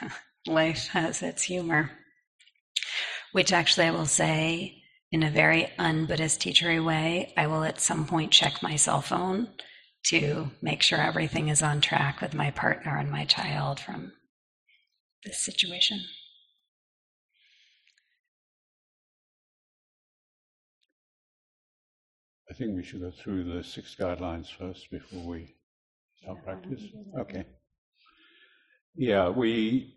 Life 0.46 0.88
has 0.88 1.22
its 1.22 1.42
humor, 1.42 1.90
which 3.32 3.52
actually 3.52 3.86
I 3.86 3.90
will 3.90 4.06
say 4.06 4.82
in 5.12 5.22
a 5.22 5.30
very 5.30 5.68
un 5.78 6.06
Buddhist 6.06 6.40
teachery 6.40 6.84
way, 6.84 7.32
I 7.36 7.46
will 7.46 7.64
at 7.64 7.80
some 7.80 8.06
point 8.06 8.32
check 8.32 8.62
my 8.62 8.76
cell 8.76 9.00
phone 9.00 9.48
to 10.06 10.50
make 10.62 10.82
sure 10.82 11.00
everything 11.00 11.48
is 11.48 11.62
on 11.62 11.80
track 11.80 12.20
with 12.20 12.34
my 12.34 12.50
partner 12.50 12.96
and 12.96 13.10
my 13.10 13.24
child 13.24 13.80
from 13.80 14.12
this 15.24 15.44
situation. 15.44 16.00
Think 22.56 22.74
we 22.74 22.82
should 22.82 23.00
go 23.00 23.10
through 23.10 23.44
the 23.44 23.62
six 23.62 23.94
guidelines 23.94 24.48
first 24.50 24.90
before 24.90 25.24
we 25.26 25.54
start 26.22 26.42
practice. 26.42 26.82
Okay. 27.20 27.44
Yeah, 28.94 29.28
we 29.28 29.94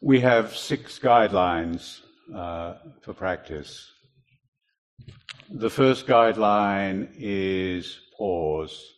we 0.00 0.20
have 0.20 0.56
six 0.56 0.98
guidelines 0.98 2.00
uh, 2.34 2.74
for 3.02 3.12
practice. 3.12 3.90
The 5.50 5.70
first 5.70 6.06
guideline 6.06 7.08
is 7.18 7.98
pause. 8.16 8.94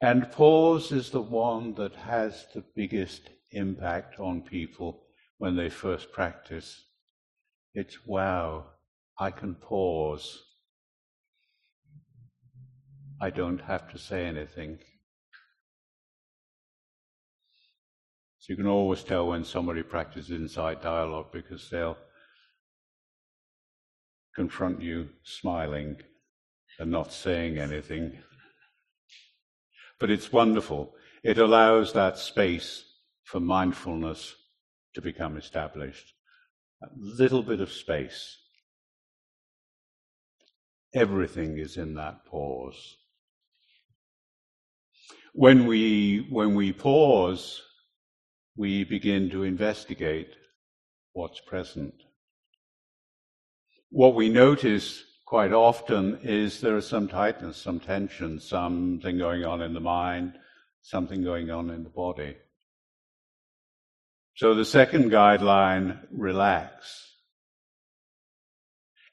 And 0.00 0.30
pause 0.30 0.92
is 0.92 1.10
the 1.10 1.22
one 1.22 1.74
that 1.74 1.94
has 1.96 2.46
the 2.54 2.64
biggest 2.74 3.30
impact 3.50 4.20
on 4.20 4.42
people 4.42 5.02
when 5.38 5.56
they 5.56 5.68
first 5.68 6.12
practice. 6.12 6.84
It's 7.74 8.06
wow, 8.06 8.66
I 9.18 9.30
can 9.30 9.54
pause. 9.54 10.42
I 13.20 13.30
don't 13.30 13.62
have 13.62 13.90
to 13.92 13.98
say 13.98 14.26
anything. 14.26 14.78
So 18.38 18.52
you 18.52 18.56
can 18.56 18.66
always 18.66 19.02
tell 19.02 19.28
when 19.28 19.44
somebody 19.44 19.82
practices 19.82 20.30
insight 20.30 20.82
dialogue 20.82 21.32
because 21.32 21.68
they'll 21.70 21.96
confront 24.34 24.82
you 24.82 25.08
smiling 25.24 25.96
and 26.78 26.90
not 26.90 27.10
saying 27.10 27.58
anything. 27.58 28.18
But 29.98 30.10
it's 30.10 30.30
wonderful. 30.30 30.94
It 31.24 31.38
allows 31.38 31.94
that 31.94 32.18
space 32.18 32.84
for 33.24 33.40
mindfulness 33.40 34.34
to 34.94 35.00
become 35.00 35.38
established. 35.38 36.12
A 36.82 36.88
little 36.94 37.42
bit 37.42 37.62
of 37.62 37.72
space. 37.72 38.36
Everything 40.96 41.58
is 41.58 41.76
in 41.76 41.92
that 41.94 42.24
pause. 42.24 42.96
When 45.34 45.66
we, 45.66 46.26
when 46.30 46.54
we 46.54 46.72
pause, 46.72 47.60
we 48.56 48.82
begin 48.84 49.28
to 49.28 49.42
investigate 49.42 50.30
what's 51.12 51.38
present. 51.40 51.92
What 53.90 54.14
we 54.14 54.30
notice 54.30 55.04
quite 55.26 55.52
often 55.52 56.20
is 56.22 56.62
there 56.62 56.78
is 56.78 56.88
some 56.88 57.08
tightness, 57.08 57.58
some 57.58 57.78
tension, 57.78 58.40
something 58.40 59.18
going 59.18 59.44
on 59.44 59.60
in 59.60 59.74
the 59.74 59.80
mind, 59.80 60.38
something 60.80 61.22
going 61.22 61.50
on 61.50 61.68
in 61.68 61.84
the 61.84 61.90
body. 61.90 62.36
So 64.36 64.54
the 64.54 64.64
second 64.64 65.10
guideline, 65.10 65.98
relax 66.10 67.15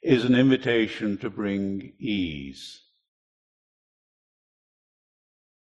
is 0.03 0.25
an 0.25 0.35
invitation 0.35 1.17
to 1.19 1.29
bring 1.29 1.93
ease. 1.97 2.81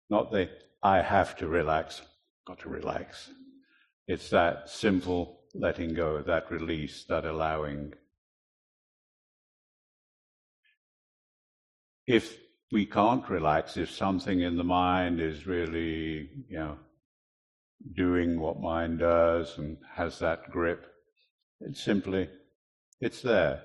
Not 0.08 0.30
the 0.32 0.48
I 0.82 1.02
have 1.02 1.36
to 1.36 1.48
relax, 1.48 2.02
got 2.46 2.60
to 2.60 2.68
relax. 2.68 3.30
It's 4.06 4.30
that 4.30 4.68
simple 4.68 5.40
letting 5.54 5.94
go, 5.94 6.20
that 6.22 6.50
release, 6.50 7.04
that 7.08 7.24
allowing. 7.24 7.94
If 12.06 12.36
we 12.70 12.84
can't 12.86 13.28
relax, 13.28 13.76
if 13.76 13.90
something 13.90 14.40
in 14.40 14.56
the 14.56 14.64
mind 14.64 15.20
is 15.20 15.46
really, 15.46 16.28
you 16.48 16.58
know, 16.58 16.78
doing 17.94 18.40
what 18.40 18.60
mind 18.60 18.98
does 18.98 19.56
and 19.58 19.78
has 19.94 20.18
that 20.18 20.50
grip, 20.50 20.86
it's 21.60 21.82
simply, 21.82 22.28
it's 23.00 23.22
there. 23.22 23.62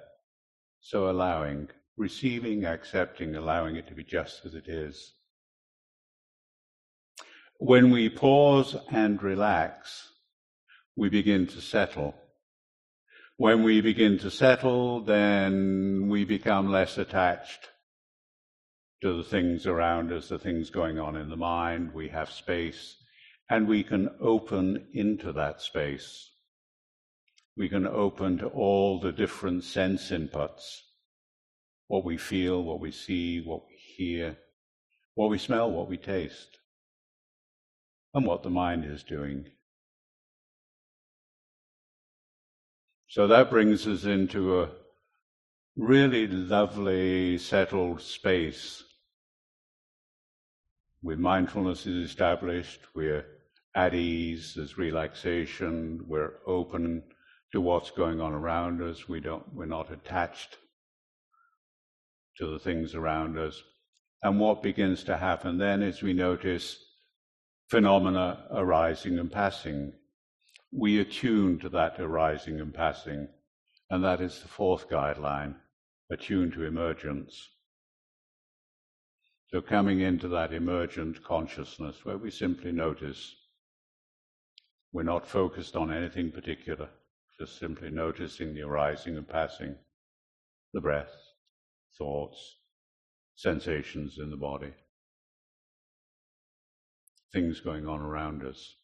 So 0.81 1.09
allowing, 1.09 1.69
receiving, 1.97 2.65
accepting, 2.65 3.35
allowing 3.35 3.75
it 3.75 3.87
to 3.87 3.93
be 3.93 4.03
just 4.03 4.45
as 4.45 4.53
it 4.53 4.67
is. 4.67 5.13
When 7.57 7.91
we 7.91 8.09
pause 8.09 8.75
and 8.89 9.21
relax, 9.21 10.13
we 10.95 11.09
begin 11.09 11.47
to 11.47 11.61
settle. 11.61 12.15
When 13.37 13.63
we 13.63 13.81
begin 13.81 14.17
to 14.19 14.31
settle, 14.31 15.01
then 15.01 16.07
we 16.09 16.25
become 16.25 16.71
less 16.71 16.97
attached 16.97 17.69
to 19.01 19.17
the 19.17 19.23
things 19.23 19.65
around 19.65 20.11
us, 20.11 20.29
the 20.29 20.39
things 20.39 20.69
going 20.69 20.99
on 20.99 21.15
in 21.15 21.29
the 21.29 21.37
mind. 21.37 21.93
We 21.93 22.09
have 22.09 22.29
space 22.29 22.97
and 23.49 23.67
we 23.67 23.83
can 23.83 24.09
open 24.21 24.87
into 24.93 25.33
that 25.33 25.61
space. 25.61 26.29
We 27.55 27.69
can 27.69 27.85
open 27.85 28.37
to 28.39 28.47
all 28.47 28.99
the 28.99 29.11
different 29.11 29.63
sense 29.63 30.11
inputs 30.11 30.81
what 31.89 32.05
we 32.05 32.17
feel, 32.17 32.63
what 32.63 32.79
we 32.79 32.91
see, 32.91 33.41
what 33.41 33.63
we 33.67 33.75
hear, 33.75 34.37
what 35.15 35.31
we 35.31 35.39
smell, 35.39 35.71
what 35.71 35.89
we 35.89 35.97
taste, 35.97 36.59
and 38.13 38.25
what 38.25 38.43
the 38.43 38.49
mind 38.49 38.85
is 38.85 39.03
doing. 39.03 39.47
So 43.07 43.25
that 43.25 43.49
brings 43.49 43.87
us 43.87 44.05
into 44.05 44.61
a 44.61 44.69
really 45.75 46.27
lovely, 46.27 47.39
settled 47.39 48.01
space. 48.01 48.83
With 51.01 51.17
mindfulness 51.17 51.87
is 51.87 52.07
established, 52.07 52.81
we're 52.93 53.25
at 53.73 53.95
ease, 53.95 54.53
there's 54.55 54.77
relaxation, 54.77 56.05
we're 56.07 56.33
open 56.45 57.01
to 57.51 57.61
what's 57.61 57.91
going 57.91 58.21
on 58.21 58.33
around 58.33 58.81
us, 58.81 59.07
we 59.07 59.19
don't, 59.19 59.43
we're 59.53 59.65
not 59.65 59.91
attached 59.91 60.57
to 62.37 62.47
the 62.47 62.59
things 62.59 62.95
around 62.95 63.37
us. 63.37 63.61
And 64.23 64.39
what 64.39 64.63
begins 64.63 65.03
to 65.05 65.17
happen 65.17 65.57
then 65.57 65.81
is 65.81 66.01
we 66.01 66.13
notice 66.13 66.77
phenomena 67.69 68.45
arising 68.51 69.17
and 69.19 69.31
passing 69.31 69.93
we 70.71 70.99
attune 70.99 71.59
to 71.59 71.69
that 71.69 71.99
arising 71.99 72.59
and 72.59 72.73
passing, 72.73 73.27
and 73.89 74.03
that 74.03 74.21
is 74.21 74.41
the 74.41 74.47
fourth 74.47 74.87
guideline 74.89 75.55
attune 76.11 76.51
to 76.51 76.63
emergence. 76.63 77.49
So, 79.47 79.61
coming 79.61 80.01
into 80.01 80.27
that 80.27 80.53
emergent 80.53 81.23
consciousness 81.23 82.05
where 82.05 82.17
we 82.17 82.29
simply 82.29 82.71
notice 82.71 83.35
we're 84.91 85.03
not 85.03 85.27
focused 85.27 85.75
on 85.75 85.91
anything 85.91 86.31
particular, 86.31 86.89
just 87.39 87.57
simply 87.57 87.89
noticing 87.89 88.53
the 88.53 88.61
arising 88.61 89.15
and 89.15 89.27
passing, 89.27 89.75
the 90.73 90.81
breath, 90.81 91.15
thoughts, 91.97 92.57
sensations 93.35 94.17
in 94.19 94.29
the 94.29 94.35
body, 94.35 94.73
things 97.31 97.61
going 97.61 97.87
on 97.87 98.01
around 98.01 98.43
us. 98.43 98.75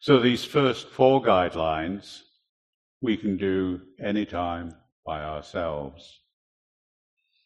So 0.00 0.18
these 0.18 0.44
first 0.44 0.88
four 0.88 1.22
guidelines 1.22 2.20
we 3.02 3.18
can 3.18 3.36
do 3.36 3.82
anytime 4.02 4.74
by 5.04 5.22
ourselves. 5.22 6.20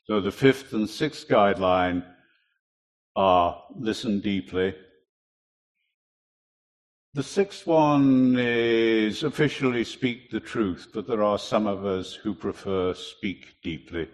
So 0.04 0.20
the 0.20 0.30
fifth 0.30 0.72
and 0.72 0.88
sixth 0.88 1.26
guideline 1.28 2.04
are 3.16 3.62
listen 3.76 4.20
deeply. 4.20 4.76
The 7.12 7.22
sixth 7.24 7.66
one 7.66 8.36
is 8.38 9.24
officially 9.24 9.82
speak 9.82 10.30
the 10.30 10.38
truth, 10.38 10.90
but 10.94 11.08
there 11.08 11.24
are 11.24 11.40
some 11.40 11.66
of 11.66 11.84
us 11.84 12.14
who 12.14 12.34
prefer 12.34 12.94
speak 12.94 13.56
deeply. 13.64 14.08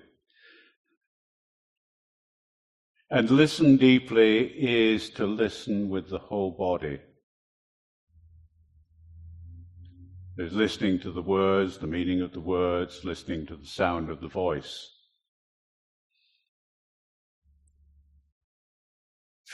And 3.11 3.31
listen 3.31 3.77
deeply 3.77 4.47
is 4.47 5.11
to 5.11 5.27
listen 5.27 5.91
with 5.91 6.09
the 6.09 6.19
whole 6.19 6.53
body. 6.53 7.01
There's 10.37 10.55
listening 10.55 10.99
to 11.01 11.13
the 11.13 11.23
words, 11.23 11.77
the 11.77 11.87
meaning 11.87 12.23
of 12.23 12.33
the 12.33 12.41
words, 12.41 13.05
listening 13.05 13.45
to 13.47 13.57
the 13.57 13.67
sound 13.67 14.09
of 14.09 14.23
the 14.23 14.29
voice. 14.29 14.96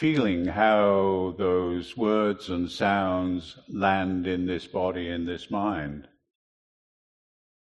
Feeling 0.03 0.47
how 0.47 1.37
those 1.38 1.97
words 1.97 2.49
and 2.49 2.69
sounds 2.69 3.57
land 3.69 4.27
in 4.27 4.47
this 4.47 4.67
body, 4.67 5.09
in 5.09 5.27
this 5.27 5.49
mind. 5.49 6.09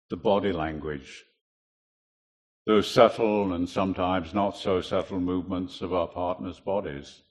The 0.09 0.15
body 0.15 0.53
language. 0.53 1.25
Those 2.65 2.89
subtle 2.89 3.51
and 3.51 3.67
sometimes 3.67 4.33
not 4.33 4.55
so 4.55 4.79
subtle 4.79 5.19
movements 5.19 5.81
of 5.81 5.91
our 5.91 6.07
partner's 6.07 6.61
bodies. 6.61 7.23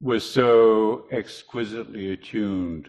We're 0.00 0.20
so 0.20 1.04
exquisitely 1.12 2.12
attuned 2.12 2.88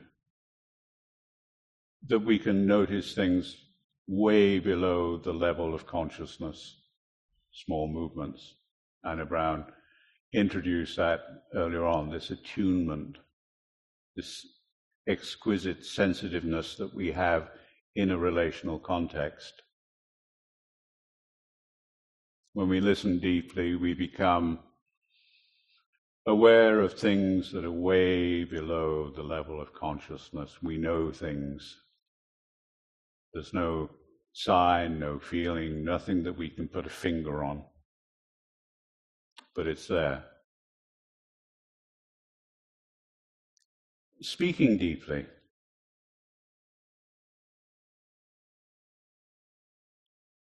that 2.07 2.19
we 2.19 2.39
can 2.39 2.65
notice 2.65 3.13
things 3.13 3.57
way 4.07 4.59
below 4.59 5.17
the 5.17 5.33
level 5.33 5.75
of 5.75 5.85
consciousness, 5.85 6.77
small 7.51 7.89
movements. 7.89 8.53
Anna 9.03 9.25
Brown 9.25 9.65
introduced 10.35 10.97
that 10.97 11.21
earlier 11.53 11.85
on, 11.85 12.09
this 12.09 12.29
attunement, 12.29 13.17
this 14.15 14.45
exquisite 15.07 15.85
sensitiveness 15.85 16.75
that 16.75 16.93
we 16.93 17.11
have 17.11 17.49
in 17.95 18.11
a 18.11 18.17
relational 18.17 18.79
context. 18.79 19.61
When 22.53 22.69
we 22.69 22.79
listen 22.79 23.19
deeply, 23.19 23.75
we 23.75 23.93
become 23.93 24.59
aware 26.27 26.79
of 26.81 26.93
things 26.93 27.51
that 27.51 27.65
are 27.65 27.71
way 27.71 28.43
below 28.43 29.11
the 29.15 29.23
level 29.23 29.61
of 29.61 29.73
consciousness. 29.73 30.57
We 30.61 30.77
know 30.77 31.11
things 31.11 31.77
there's 33.35 33.53
no 33.53 33.89
sign, 34.31 34.97
no 34.97 35.19
feeling, 35.19 35.83
nothing 35.83 36.23
that 36.23 36.37
we 36.37 36.49
can 36.49 36.69
put 36.69 36.85
a 36.85 36.89
finger 36.89 37.43
on. 37.43 37.65
But 39.55 39.67
it's 39.67 39.87
there. 39.87 40.25
Speaking 44.21 44.77
deeply. 44.77 45.25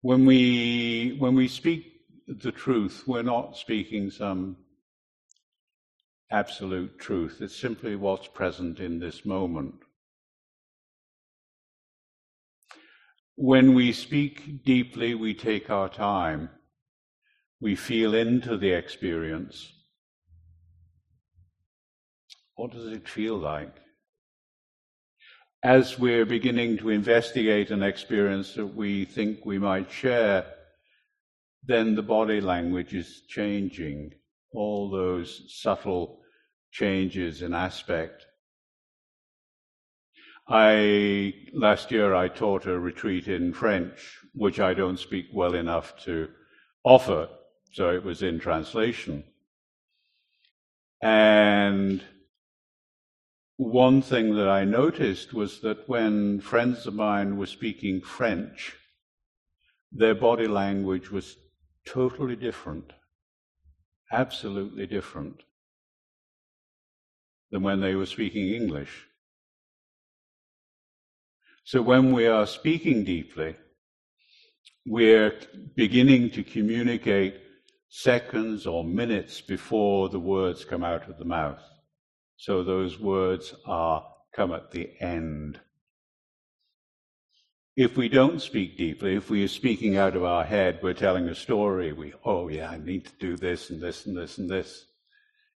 When 0.01 0.25
we, 0.25 1.15
when 1.19 1.35
we 1.35 1.47
speak 1.47 2.01
the 2.27 2.51
truth, 2.51 3.03
we're 3.07 3.23
not 3.23 3.57
speaking 3.57 4.11
some 4.11 4.57
absolute 6.29 6.99
truth. 6.99 7.37
It's 7.39 7.55
simply 7.55 7.95
what's 7.95 8.27
present 8.27 8.79
in 8.79 8.99
this 8.99 9.25
moment. 9.25 9.75
When 13.35 13.73
we 13.73 13.93
speak 13.93 14.65
deeply, 14.65 15.13
we 15.13 15.33
take 15.33 15.69
our 15.69 15.89
time. 15.89 16.49
We 17.59 17.75
feel 17.75 18.13
into 18.13 18.57
the 18.57 18.71
experience. 18.71 19.71
What 22.55 22.71
does 22.71 22.87
it 22.87 23.07
feel 23.07 23.37
like? 23.37 23.75
As 25.63 25.97
we're 25.97 26.25
beginning 26.25 26.77
to 26.77 26.89
investigate 26.89 27.71
an 27.71 27.83
experience 27.83 28.53
that 28.53 28.67
we 28.67 29.05
think 29.05 29.45
we 29.45 29.59
might 29.59 29.91
share, 29.91 30.45
then 31.63 31.95
the 31.95 32.03
body 32.03 32.41
language 32.41 32.93
is 32.93 33.23
changing. 33.27 34.13
All 34.51 34.89
those 34.89 35.45
subtle 35.49 36.21
changes 36.71 37.41
in 37.41 37.53
aspect 37.53 38.27
I 40.49 41.33
last 41.53 41.91
year 41.91 42.15
I 42.15 42.29
taught 42.29 42.67
a 42.67 42.79
retreat 42.79 43.27
in 43.27 43.53
French, 43.53 44.19
which 44.33 44.61
I 44.61 44.73
don't 44.73 44.97
speak 44.97 45.25
well 45.33 45.53
enough 45.53 46.01
to 46.05 46.29
offer, 46.85 47.27
so 47.71 47.89
it 47.93 48.03
was 48.03 48.21
in 48.21 48.39
translation. 48.39 49.23
And 51.01 52.03
one 53.57 54.01
thing 54.01 54.35
that 54.35 54.47
I 54.47 54.65
noticed 54.65 55.33
was 55.33 55.61
that 55.61 55.87
when 55.87 56.39
friends 56.41 56.85
of 56.87 56.93
mine 56.93 57.37
were 57.37 57.45
speaking 57.45 58.01
French, 58.01 58.75
their 59.91 60.15
body 60.15 60.47
language 60.47 61.11
was 61.11 61.37
totally 61.85 62.35
different, 62.35 62.93
absolutely 64.11 64.85
different 64.85 65.41
than 67.51 67.63
when 67.63 67.79
they 67.79 67.95
were 67.95 68.05
speaking 68.05 68.49
English. 68.49 69.07
So 71.63 71.81
when 71.81 72.11
we 72.11 72.27
are 72.27 72.45
speaking 72.45 73.03
deeply, 73.03 73.55
we're 74.85 75.37
beginning 75.75 76.29
to 76.31 76.43
communicate 76.43 77.41
seconds 77.89 78.65
or 78.67 78.83
minutes 78.83 79.41
before 79.41 80.09
the 80.09 80.19
words 80.19 80.65
come 80.65 80.83
out 80.83 81.09
of 81.09 81.17
the 81.17 81.25
mouth. 81.25 81.63
So 82.35 82.63
those 82.63 82.99
words 82.99 83.53
are 83.65 84.05
come 84.35 84.51
at 84.51 84.71
the 84.71 84.89
end. 84.99 85.59
If 87.75 87.95
we 87.95 88.09
don't 88.09 88.41
speak 88.41 88.77
deeply, 88.77 89.15
if 89.15 89.29
we 89.29 89.43
are 89.43 89.47
speaking 89.47 89.97
out 89.97 90.15
of 90.15 90.23
our 90.23 90.43
head, 90.43 90.79
we're 90.81 90.93
telling 90.93 91.27
a 91.27 91.35
story. 91.35 91.93
We, 91.93 92.13
oh 92.25 92.47
yeah, 92.47 92.69
I 92.69 92.77
need 92.77 93.05
to 93.05 93.13
do 93.19 93.37
this 93.37 93.69
and 93.69 93.81
this 93.81 94.05
and 94.05 94.17
this 94.17 94.37
and 94.37 94.49
this. 94.49 94.85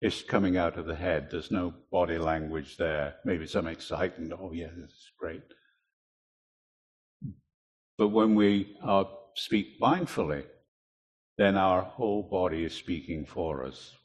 It's 0.03 0.23
coming 0.23 0.57
out 0.57 0.79
of 0.79 0.87
the 0.87 0.95
head. 0.95 1.29
There's 1.31 1.51
no 1.51 1.75
body 1.93 2.17
language 2.17 2.79
there. 2.79 3.17
Maybe 3.25 3.47
some 3.47 3.67
excitement. 3.67 4.33
Oh, 4.33 4.51
yeah, 4.53 4.69
this 4.75 4.91
is 4.91 5.11
great. 5.19 5.43
But 7.99 8.09
when 8.09 8.35
we 8.35 8.77
are, 8.83 9.07
speak 9.35 9.79
mindfully, 9.79 10.45
then 11.41 11.57
our 11.57 11.81
whole 11.81 12.23
body 12.23 12.65
is 12.65 12.75
speaking 12.75 13.25
for 13.25 13.65
us. 13.65 13.97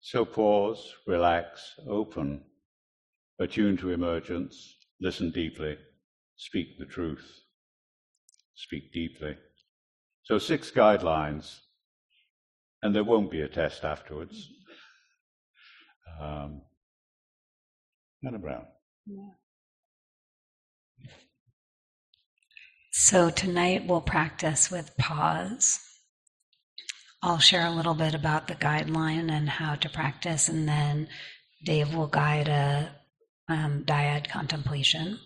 So 0.00 0.24
pause, 0.24 0.94
relax, 1.08 1.74
open, 1.88 2.42
attune 3.40 3.76
to 3.78 3.90
emergence, 3.90 4.76
listen 5.00 5.32
deeply, 5.32 5.76
speak 6.36 6.78
the 6.78 6.84
truth, 6.84 7.40
speak 8.54 8.92
deeply. 8.92 9.36
So, 10.22 10.38
six 10.38 10.70
guidelines, 10.70 11.58
and 12.82 12.94
there 12.94 13.02
won't 13.02 13.30
be 13.30 13.40
a 13.40 13.48
test 13.48 13.82
afterwards. 13.82 14.48
Um, 16.20 16.62
Anna 18.24 18.38
Brown. 18.38 18.66
Yeah. 19.04 19.30
So 23.00 23.30
tonight 23.30 23.86
we'll 23.86 24.00
practice 24.00 24.72
with 24.72 24.96
pause. 24.96 25.78
I'll 27.22 27.38
share 27.38 27.64
a 27.64 27.70
little 27.70 27.94
bit 27.94 28.12
about 28.12 28.48
the 28.48 28.56
guideline 28.56 29.30
and 29.30 29.48
how 29.48 29.76
to 29.76 29.88
practice, 29.88 30.48
and 30.48 30.68
then 30.68 31.06
Dave 31.64 31.94
will 31.94 32.08
guide 32.08 32.48
a 32.48 32.90
um, 33.48 33.84
dyad 33.86 34.28
contemplation. 34.28 35.20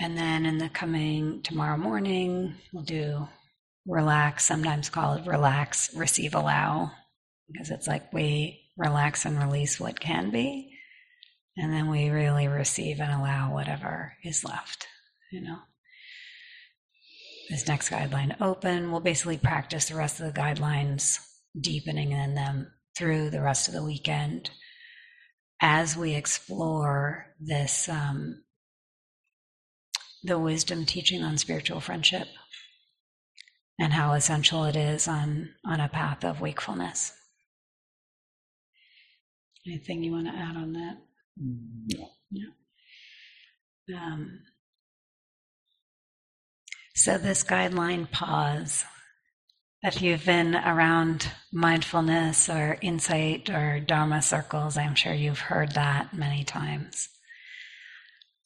And 0.00 0.18
then 0.18 0.44
in 0.44 0.58
the 0.58 0.68
coming 0.68 1.42
tomorrow 1.42 1.78
morning, 1.78 2.56
we'll 2.72 2.82
do 2.82 3.28
relax, 3.86 4.44
sometimes 4.44 4.90
called 4.90 5.28
relax, 5.28 5.94
receive, 5.94 6.34
allow, 6.34 6.90
because 7.48 7.70
it's 7.70 7.86
like 7.86 8.12
we 8.12 8.60
relax 8.76 9.26
and 9.26 9.38
release 9.38 9.78
what 9.78 10.00
can 10.00 10.32
be. 10.32 10.71
And 11.56 11.72
then 11.72 11.90
we 11.90 12.08
really 12.08 12.48
receive 12.48 13.00
and 13.00 13.12
allow 13.12 13.52
whatever 13.52 14.14
is 14.24 14.44
left, 14.44 14.86
you 15.30 15.42
know. 15.42 15.58
This 17.50 17.68
next 17.68 17.90
guideline 17.90 18.40
open, 18.40 18.90
we'll 18.90 19.00
basically 19.00 19.36
practice 19.36 19.88
the 19.88 19.94
rest 19.94 20.20
of 20.20 20.26
the 20.26 20.40
guidelines, 20.40 21.18
deepening 21.58 22.12
in 22.12 22.34
them 22.34 22.72
through 22.96 23.30
the 23.30 23.42
rest 23.42 23.68
of 23.68 23.74
the 23.74 23.84
weekend 23.84 24.50
as 25.60 25.96
we 25.96 26.14
explore 26.14 27.26
this 27.38 27.88
um, 27.88 28.42
the 30.22 30.38
wisdom 30.38 30.86
teaching 30.86 31.22
on 31.22 31.36
spiritual 31.36 31.80
friendship 31.80 32.28
and 33.78 33.92
how 33.92 34.12
essential 34.12 34.64
it 34.64 34.76
is 34.76 35.08
on 35.08 35.50
on 35.64 35.80
a 35.80 35.88
path 35.88 36.24
of 36.24 36.40
wakefulness. 36.40 37.12
Anything 39.66 40.02
you 40.02 40.12
want 40.12 40.26
to 40.26 40.32
add 40.32 40.56
on 40.56 40.72
that? 40.72 40.98
No. 41.36 42.08
Yeah. 42.30 42.46
Um, 43.96 44.40
so, 46.94 47.18
this 47.18 47.42
guideline 47.42 48.10
pause, 48.10 48.84
if 49.82 50.00
you've 50.00 50.24
been 50.24 50.54
around 50.54 51.28
mindfulness 51.52 52.48
or 52.48 52.78
insight 52.80 53.50
or 53.50 53.80
Dharma 53.80 54.22
circles, 54.22 54.76
I'm 54.76 54.94
sure 54.94 55.12
you've 55.12 55.40
heard 55.40 55.72
that 55.72 56.14
many 56.14 56.44
times. 56.44 57.08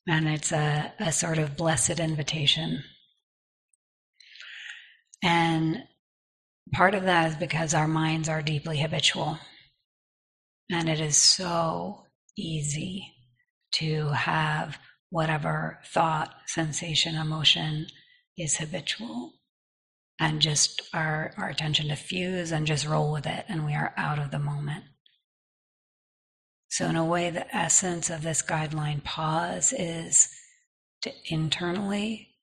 And 0.08 0.28
it's 0.28 0.52
a, 0.52 0.92
a 1.00 1.12
sort 1.12 1.38
of 1.38 1.56
blessed 1.56 1.98
invitation. 1.98 2.84
And 5.22 5.82
part 6.72 6.94
of 6.94 7.02
that 7.04 7.32
is 7.32 7.36
because 7.36 7.74
our 7.74 7.88
minds 7.88 8.28
are 8.28 8.42
deeply 8.42 8.78
habitual. 8.78 9.38
And 10.70 10.88
it 10.88 11.00
is 11.00 11.16
so 11.16 12.05
easy 12.36 13.12
to 13.72 14.08
have 14.08 14.78
whatever 15.10 15.78
thought, 15.86 16.34
sensation, 16.46 17.14
emotion 17.14 17.86
is 18.36 18.56
habitual 18.56 19.32
and 20.18 20.40
just 20.40 20.82
our, 20.94 21.32
our 21.36 21.48
attention 21.48 21.88
to 21.88 21.96
fuse 21.96 22.52
and 22.52 22.66
just 22.66 22.86
roll 22.86 23.12
with 23.12 23.26
it 23.26 23.44
and 23.48 23.64
we 23.64 23.74
are 23.74 23.94
out 23.96 24.18
of 24.18 24.30
the 24.30 24.38
moment. 24.38 24.84
So, 26.68 26.86
in 26.86 26.96
a 26.96 27.04
way, 27.04 27.30
the 27.30 27.54
essence 27.56 28.10
of 28.10 28.22
this 28.22 28.42
guideline 28.42 29.02
pause 29.02 29.72
is 29.72 30.28
to 31.02 31.12
internally 31.26 32.34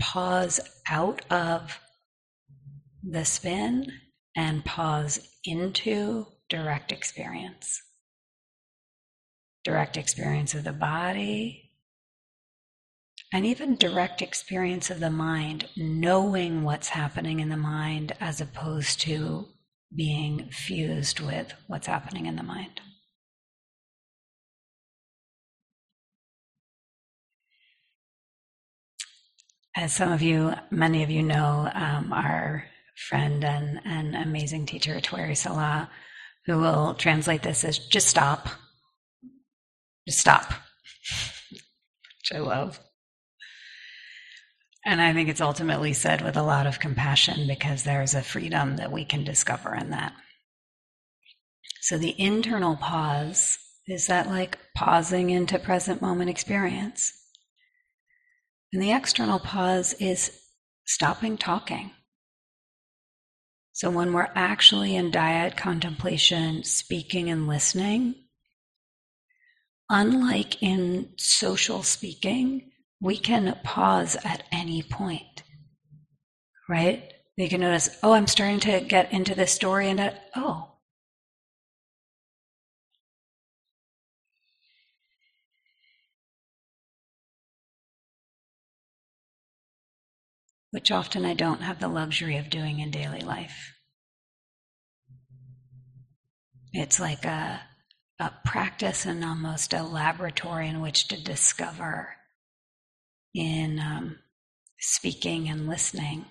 pause 0.00 0.60
out 0.88 1.22
of 1.30 1.78
the 3.02 3.24
spin 3.24 3.86
and 4.36 4.64
pause 4.64 5.26
into 5.44 6.26
direct 6.48 6.92
experience 6.92 7.80
direct 9.64 9.96
experience 9.96 10.54
of 10.54 10.64
the 10.64 10.72
body, 10.72 11.70
and 13.32 13.46
even 13.46 13.76
direct 13.76 14.20
experience 14.20 14.90
of 14.90 15.00
the 15.00 15.10
mind, 15.10 15.68
knowing 15.76 16.64
what's 16.64 16.88
happening 16.88 17.40
in 17.40 17.48
the 17.48 17.56
mind 17.56 18.12
as 18.20 18.40
opposed 18.40 19.00
to 19.00 19.46
being 19.94 20.50
fused 20.50 21.20
with 21.20 21.54
what's 21.66 21.86
happening 21.86 22.26
in 22.26 22.36
the 22.36 22.42
mind. 22.42 22.80
As 29.74 29.94
some 29.94 30.12
of 30.12 30.20
you, 30.20 30.52
many 30.70 31.02
of 31.02 31.10
you 31.10 31.22
know, 31.22 31.70
um, 31.72 32.12
our 32.12 32.64
friend 33.08 33.42
and, 33.42 33.80
and 33.86 34.14
amazing 34.14 34.66
teacher, 34.66 35.00
Tuere 35.00 35.34
Sala, 35.34 35.90
who 36.44 36.58
will 36.58 36.94
translate 36.94 37.42
this 37.42 37.64
as 37.64 37.78
just 37.78 38.08
stop 38.08 38.48
stop, 40.08 40.52
which 41.10 42.32
I 42.34 42.38
love. 42.38 42.80
And 44.84 45.00
I 45.00 45.12
think 45.12 45.28
it's 45.28 45.40
ultimately 45.40 45.92
said 45.92 46.22
with 46.22 46.36
a 46.36 46.42
lot 46.42 46.66
of 46.66 46.80
compassion 46.80 47.46
because 47.46 47.84
there's 47.84 48.14
a 48.14 48.22
freedom 48.22 48.76
that 48.76 48.90
we 48.90 49.04
can 49.04 49.22
discover 49.22 49.74
in 49.74 49.90
that. 49.90 50.12
So 51.80 51.98
the 51.98 52.14
internal 52.20 52.76
pause 52.76 53.58
is 53.86 54.06
that 54.08 54.28
like 54.28 54.58
pausing 54.74 55.30
into 55.30 55.58
present 55.58 56.02
moment 56.02 56.30
experience. 56.30 57.12
And 58.72 58.82
the 58.82 58.92
external 58.92 59.38
pause 59.38 59.92
is 59.94 60.36
stopping 60.86 61.36
talking. 61.36 61.92
So 63.72 63.90
when 63.90 64.12
we're 64.12 64.30
actually 64.34 64.96
in 64.96 65.10
dyad 65.10 65.56
contemplation, 65.56 66.62
speaking 66.64 67.30
and 67.30 67.46
listening, 67.46 68.14
unlike 69.90 70.62
in 70.62 71.10
social 71.16 71.82
speaking, 71.82 72.70
we 73.00 73.16
can 73.18 73.58
pause 73.64 74.16
at 74.24 74.44
any 74.52 74.82
point, 74.82 75.42
right? 76.68 77.12
You 77.36 77.48
can 77.48 77.60
notice, 77.60 77.98
oh, 78.02 78.12
I'm 78.12 78.26
starting 78.26 78.60
to 78.60 78.80
get 78.80 79.12
into 79.12 79.34
this 79.34 79.52
story, 79.52 79.88
and 79.88 79.98
that, 79.98 80.30
oh, 80.36 80.72
which 90.70 90.90
often 90.90 91.24
I 91.24 91.34
don't 91.34 91.62
have 91.62 91.80
the 91.80 91.88
luxury 91.88 92.36
of 92.36 92.50
doing 92.50 92.80
in 92.80 92.90
daily 92.90 93.20
life. 93.20 93.74
It's 96.72 96.98
like 96.98 97.24
a 97.24 97.60
a 98.22 98.32
practice 98.44 99.04
and 99.04 99.24
almost 99.24 99.72
a 99.72 99.82
laboratory 99.82 100.68
in 100.68 100.80
which 100.80 101.08
to 101.08 101.20
discover 101.20 102.14
in 103.34 103.80
um, 103.80 104.16
speaking 104.78 105.48
and 105.48 105.66
listening 105.66 106.24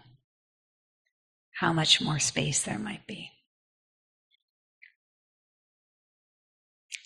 how 1.59 1.73
much 1.73 2.01
more 2.01 2.17
space 2.17 2.63
there 2.63 2.79
might 2.79 3.05
be. 3.07 3.29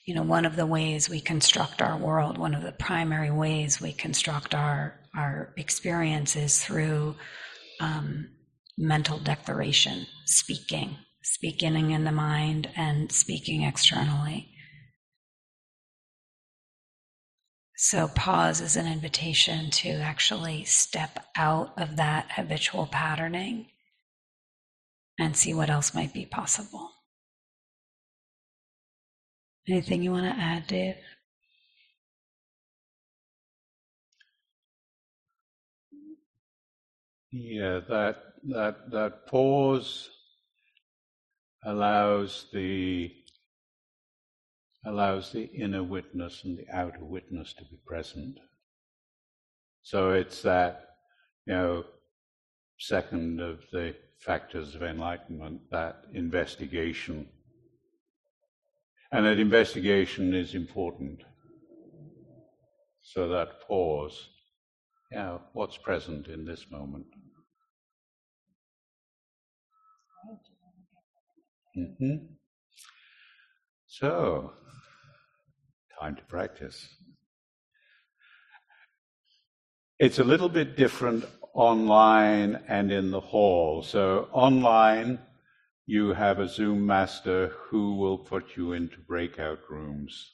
You 0.06 0.14
know, 0.14 0.22
one 0.22 0.46
of 0.46 0.56
the 0.56 0.68
ways 0.68 1.10
we 1.10 1.20
construct 1.20 1.82
our 1.82 1.98
world, 1.98 2.38
one 2.38 2.54
of 2.54 2.62
the 2.62 2.72
primary 2.72 3.32
ways 3.32 3.82
we 3.82 3.92
construct 3.92 4.54
our, 4.54 5.00
our 5.18 5.52
experience 5.58 6.36
is 6.36 6.64
through 6.64 7.16
um, 7.82 8.30
mental 8.78 9.18
declaration, 9.18 10.06
speaking, 10.26 10.96
speaking 11.24 11.90
in 11.90 12.04
the 12.04 12.12
mind 12.12 12.70
and 12.76 13.12
speaking 13.12 13.64
externally. 13.64 14.52
So, 17.88 18.08
pause 18.08 18.62
is 18.62 18.78
an 18.78 18.88
invitation 18.88 19.70
to 19.70 19.90
actually 19.90 20.64
step 20.64 21.24
out 21.38 21.72
of 21.78 21.98
that 21.98 22.32
habitual 22.32 22.88
patterning 22.88 23.68
and 25.20 25.38
see 25.38 25.54
what 25.54 25.70
else 25.70 25.94
might 25.94 26.12
be 26.12 26.26
possible. 26.26 26.90
Anything 29.70 30.02
you 30.02 30.12
want 30.12 30.26
to 30.26 30.42
add, 30.42 30.66
Dave? 30.66 30.96
Yeah, 37.32 37.82
that 37.88 38.16
that 38.46 38.90
that 38.90 39.28
pause 39.28 40.10
allows 41.64 42.48
the 42.52 43.14
allows 44.86 45.32
the 45.32 45.46
inner 45.46 45.84
witness 45.84 46.44
and 46.44 46.58
the 46.58 46.68
outer 46.72 47.04
witness 47.04 47.54
to 47.54 47.64
be 47.66 47.78
present. 47.86 48.38
So 49.82 50.12
it's 50.12 50.42
that, 50.44 50.98
you 51.46 51.54
know, 51.54 51.86
second 52.80 53.40
of 53.40 53.64
the 53.72 53.96
factors 54.20 54.76
of 54.76 54.84
enlightenment, 54.84 55.62
that 55.72 56.06
investigation. 56.14 57.28
And 59.12 59.26
that 59.26 59.40
investigation 59.40 60.34
is 60.34 60.56
important. 60.56 61.22
So 63.02 63.30
that 63.30 63.62
pause, 63.62 64.30
you 65.12 65.18
know, 65.18 65.42
what's 65.54 65.78
present 65.78 66.28
in 66.28 66.46
this 66.46 66.66
moment? 66.72 67.06
Mm-hmm. 71.78 72.16
So, 73.88 74.54
time 76.00 76.16
to 76.16 76.24
practice. 76.24 76.88
It's 80.00 80.20
a 80.20 80.24
little 80.24 80.50
bit 80.50 80.76
different 80.76 81.26
online 81.54 82.62
and 82.68 82.92
in 82.92 83.12
the 83.12 83.22
hall. 83.22 83.82
So, 83.82 84.28
online, 84.32 85.20
you 85.86 86.14
have 86.14 86.40
a 86.40 86.50
Zoom 86.50 86.86
master 86.86 87.54
who 87.70 87.96
will 87.96 88.18
put 88.18 88.58
you 88.58 88.74
into 88.74 88.98
breakout 89.00 89.60
rooms. 89.70 90.32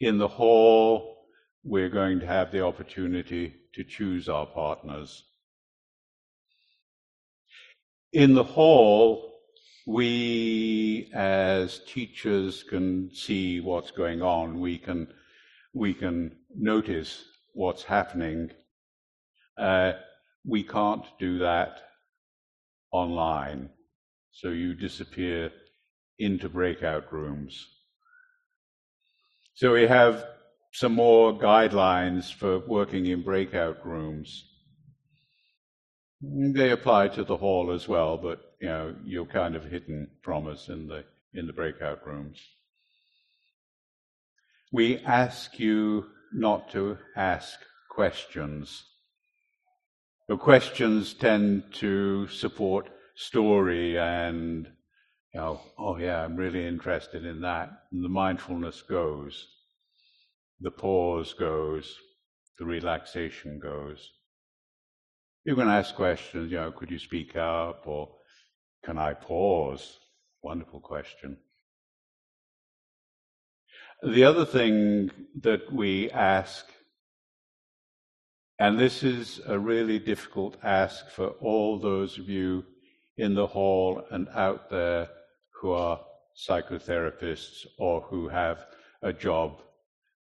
In 0.00 0.18
the 0.18 0.28
hall, 0.28 1.26
we're 1.64 1.88
going 1.88 2.20
to 2.20 2.26
have 2.26 2.52
the 2.52 2.62
opportunity 2.62 3.54
to 3.74 3.82
choose 3.82 4.28
our 4.28 4.46
partners. 4.46 5.24
In 8.12 8.34
the 8.34 8.44
hall, 8.44 9.35
we 9.86 11.08
as 11.14 11.78
teachers 11.86 12.64
can 12.64 13.08
see 13.14 13.60
what's 13.60 13.92
going 13.92 14.20
on. 14.20 14.58
We 14.58 14.78
can, 14.78 15.06
we 15.72 15.94
can 15.94 16.36
notice 16.54 17.24
what's 17.54 17.84
happening. 17.84 18.50
Uh, 19.56 19.92
we 20.44 20.64
can't 20.64 21.04
do 21.20 21.38
that 21.38 21.78
online. 22.90 23.70
So 24.32 24.48
you 24.48 24.74
disappear 24.74 25.52
into 26.18 26.48
breakout 26.48 27.12
rooms. 27.12 27.66
So 29.54 29.72
we 29.72 29.86
have 29.86 30.24
some 30.72 30.92
more 30.92 31.32
guidelines 31.38 32.32
for 32.32 32.58
working 32.58 33.06
in 33.06 33.22
breakout 33.22 33.86
rooms. 33.86 34.44
They 36.20 36.72
apply 36.72 37.08
to 37.08 37.24
the 37.24 37.36
hall 37.36 37.70
as 37.70 37.86
well, 37.86 38.18
but 38.18 38.45
you 38.60 38.68
know 38.68 38.94
you're 39.04 39.26
kind 39.26 39.56
of 39.56 39.64
hidden 39.64 40.08
from 40.22 40.46
us 40.46 40.68
in 40.68 40.88
the 40.88 41.04
in 41.34 41.46
the 41.46 41.52
breakout 41.52 42.06
rooms. 42.06 42.40
We 44.72 44.98
ask 44.98 45.58
you 45.58 46.06
not 46.32 46.70
to 46.72 46.98
ask 47.16 47.58
questions. 47.90 48.84
The 50.28 50.36
questions 50.36 51.14
tend 51.14 51.72
to 51.74 52.26
support 52.28 52.90
story 53.14 53.98
and 53.98 54.66
you 55.36 55.42
know, 55.42 55.60
oh 55.78 55.98
yeah, 55.98 56.24
I'm 56.24 56.34
really 56.34 56.66
interested 56.66 57.26
in 57.26 57.42
that. 57.42 57.68
And 57.92 58.02
the 58.02 58.08
mindfulness 58.08 58.80
goes, 58.80 59.46
the 60.60 60.70
pause 60.70 61.34
goes, 61.34 61.94
the 62.58 62.64
relaxation 62.64 63.58
goes. 63.58 64.12
You 65.44 65.54
can 65.54 65.68
ask 65.68 65.94
questions, 65.94 66.50
you 66.50 66.56
know, 66.56 66.72
could 66.72 66.90
you 66.90 66.98
speak 66.98 67.36
up 67.36 67.82
or 67.86 68.15
can 68.86 68.98
I 68.98 69.14
pause? 69.14 69.98
Wonderful 70.42 70.78
question. 70.78 71.36
The 74.02 74.22
other 74.22 74.44
thing 74.44 75.10
that 75.42 75.72
we 75.72 76.08
ask, 76.12 76.64
and 78.60 78.78
this 78.78 79.02
is 79.02 79.40
a 79.44 79.58
really 79.58 79.98
difficult 79.98 80.56
ask 80.62 81.10
for 81.10 81.30
all 81.40 81.80
those 81.80 82.16
of 82.16 82.28
you 82.28 82.64
in 83.16 83.34
the 83.34 83.48
hall 83.48 84.02
and 84.12 84.28
out 84.28 84.70
there 84.70 85.08
who 85.60 85.72
are 85.72 86.00
psychotherapists 86.36 87.66
or 87.78 88.02
who 88.02 88.28
have 88.28 88.66
a 89.02 89.12
job 89.12 89.62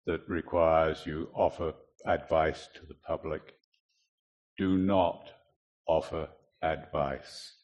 that 0.06 0.20
requires 0.28 1.04
you 1.04 1.28
offer 1.34 1.72
advice 2.06 2.68
to 2.74 2.86
the 2.86 2.94
public 3.04 3.54
do 4.56 4.78
not 4.78 5.32
offer 5.88 6.28
advice. 6.62 7.54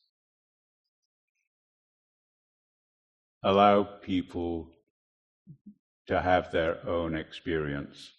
Allow 3.42 3.84
people 3.84 4.68
to 6.06 6.20
have 6.20 6.50
their 6.50 6.86
own 6.86 7.14
experience. 7.14 8.12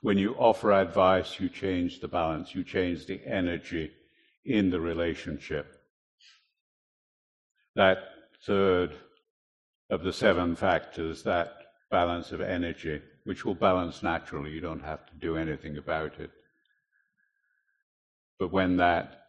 When 0.00 0.18
you 0.18 0.34
offer 0.34 0.72
advice, 0.72 1.38
you 1.38 1.48
change 1.48 2.00
the 2.00 2.08
balance, 2.08 2.54
you 2.54 2.64
change 2.64 3.06
the 3.06 3.20
energy 3.26 3.90
in 4.44 4.70
the 4.70 4.80
relationship. 4.80 5.74
That 7.74 7.98
third 8.44 8.96
of 9.90 10.02
the 10.02 10.12
seven 10.12 10.56
factors, 10.56 11.22
that 11.24 11.52
balance 11.90 12.32
of 12.32 12.40
energy, 12.40 13.00
which 13.24 13.44
will 13.44 13.54
balance 13.54 14.02
naturally, 14.02 14.50
you 14.50 14.60
don't 14.60 14.84
have 14.84 15.06
to 15.06 15.14
do 15.14 15.36
anything 15.36 15.76
about 15.78 16.18
it. 16.18 16.30
But 18.38 18.52
when 18.52 18.76
that 18.76 19.28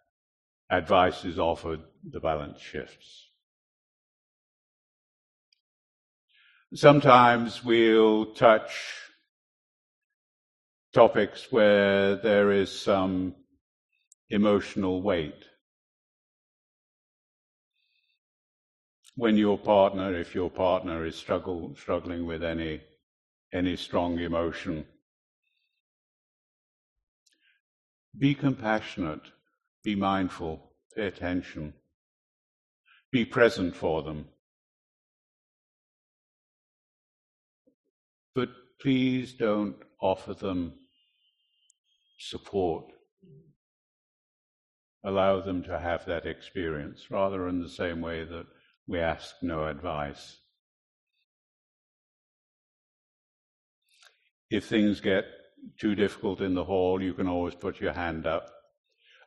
advice 0.69 1.25
is 1.25 1.39
offered, 1.39 1.81
the 2.03 2.19
balance 2.19 2.59
shifts. 2.59 3.28
Sometimes 6.73 7.63
we'll 7.63 8.33
touch 8.33 8.93
topics 10.93 11.51
where 11.51 12.15
there 12.15 12.51
is 12.51 12.71
some 12.71 13.35
emotional 14.29 15.01
weight. 15.01 15.45
When 19.15 19.35
your 19.35 19.57
partner, 19.57 20.13
if 20.13 20.35
your 20.35 20.49
partner 20.49 21.05
is 21.05 21.15
struggle, 21.15 21.75
struggling 21.75 22.25
with 22.25 22.43
any, 22.43 22.81
any 23.51 23.75
strong 23.75 24.19
emotion, 24.19 24.85
Be 28.17 28.33
compassionate, 28.35 29.31
be 29.83 29.95
mindful, 29.95 30.73
pay 30.95 31.07
attention, 31.07 31.73
be 33.11 33.23
present 33.23 33.75
for 33.75 34.03
them. 34.03 34.27
But 38.39 38.51
please 38.79 39.33
don't 39.33 39.75
offer 39.99 40.33
them 40.33 40.71
support. 42.17 42.85
Allow 45.03 45.41
them 45.41 45.61
to 45.63 45.77
have 45.77 46.05
that 46.05 46.25
experience, 46.25 47.11
rather 47.11 47.49
in 47.49 47.61
the 47.61 47.67
same 47.67 47.99
way 47.99 48.23
that 48.23 48.45
we 48.87 48.99
ask 48.99 49.35
no 49.41 49.67
advice. 49.67 50.37
If 54.49 54.67
things 54.67 55.01
get 55.01 55.25
too 55.77 55.93
difficult 55.93 56.39
in 56.39 56.53
the 56.53 56.63
hall, 56.63 57.01
you 57.01 57.13
can 57.13 57.27
always 57.27 57.55
put 57.55 57.81
your 57.81 57.91
hand 57.91 58.25
up. 58.25 58.49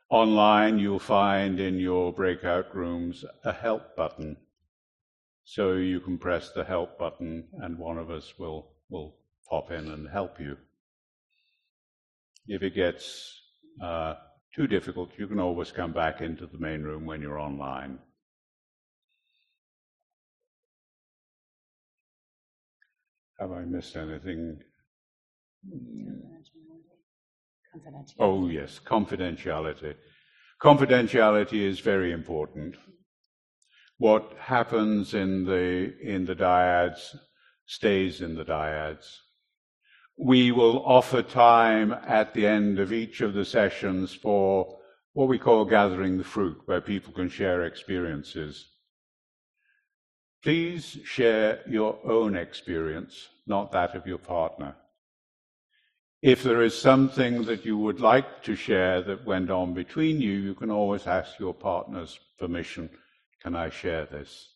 Online, 0.09 0.79
you'll 0.79 0.97
find 0.97 1.59
in 1.59 1.77
your 1.77 2.11
breakout 2.11 2.75
rooms 2.75 3.23
a 3.45 3.53
help 3.53 3.95
button. 3.95 4.37
So 5.43 5.73
you 5.73 5.99
can 5.99 6.17
press 6.17 6.49
the 6.49 6.63
help 6.63 6.97
button 6.97 7.49
and 7.61 7.77
one 7.77 7.99
of 7.99 8.09
us 8.09 8.33
will, 8.39 8.72
will 8.89 9.15
pop 9.49 9.71
in 9.71 9.91
and 9.91 10.07
help 10.09 10.39
you. 10.39 10.57
If 12.47 12.61
it 12.61 12.75
gets 12.75 13.41
uh, 13.81 14.15
too 14.55 14.67
difficult, 14.67 15.11
you 15.17 15.27
can 15.27 15.39
always 15.39 15.71
come 15.71 15.93
back 15.93 16.21
into 16.21 16.45
the 16.45 16.57
main 16.57 16.83
room 16.83 17.05
when 17.05 17.21
you're 17.21 17.39
online. 17.39 17.99
Have 23.39 23.51
I 23.51 23.61
missed 23.61 23.95
anything? 23.95 24.59
Oh, 28.19 28.47
yes, 28.47 28.79
confidentiality. 28.85 29.95
Confidentiality 30.61 31.61
is 31.61 31.79
very 31.79 32.11
important. 32.11 32.75
What 33.97 34.33
happens 34.39 35.13
in 35.13 35.45
the, 35.45 35.93
in 36.01 36.25
the 36.25 36.35
dyads 36.35 37.15
stays 37.65 38.21
in 38.21 38.35
the 38.35 38.45
dyads. 38.45 39.19
We 40.17 40.51
will 40.51 40.85
offer 40.85 41.21
time 41.21 41.91
at 41.91 42.33
the 42.33 42.45
end 42.45 42.79
of 42.79 42.93
each 42.93 43.21
of 43.21 43.33
the 43.33 43.45
sessions 43.45 44.13
for 44.13 44.77
what 45.13 45.27
we 45.27 45.39
call 45.39 45.65
gathering 45.65 46.17
the 46.17 46.23
fruit, 46.23 46.61
where 46.65 46.81
people 46.81 47.13
can 47.13 47.29
share 47.29 47.63
experiences. 47.63 48.69
Please 50.43 50.99
share 51.05 51.61
your 51.67 51.99
own 52.03 52.35
experience, 52.35 53.29
not 53.47 53.71
that 53.71 53.95
of 53.95 54.05
your 54.05 54.17
partner. 54.17 54.75
If 56.21 56.43
there 56.43 56.61
is 56.61 56.77
something 56.77 57.43
that 57.43 57.65
you 57.65 57.77
would 57.77 57.99
like 57.99 58.43
to 58.43 58.55
share 58.55 59.01
that 59.03 59.25
went 59.25 59.49
on 59.49 59.73
between 59.73 60.21
you, 60.21 60.31
you 60.31 60.53
can 60.55 60.71
always 60.71 61.05
ask 61.05 61.39
your 61.39 61.53
partner's 61.53 62.19
permission. 62.39 62.89
Can 63.41 63.55
I 63.55 63.69
share 63.69 64.05
this? 64.05 64.52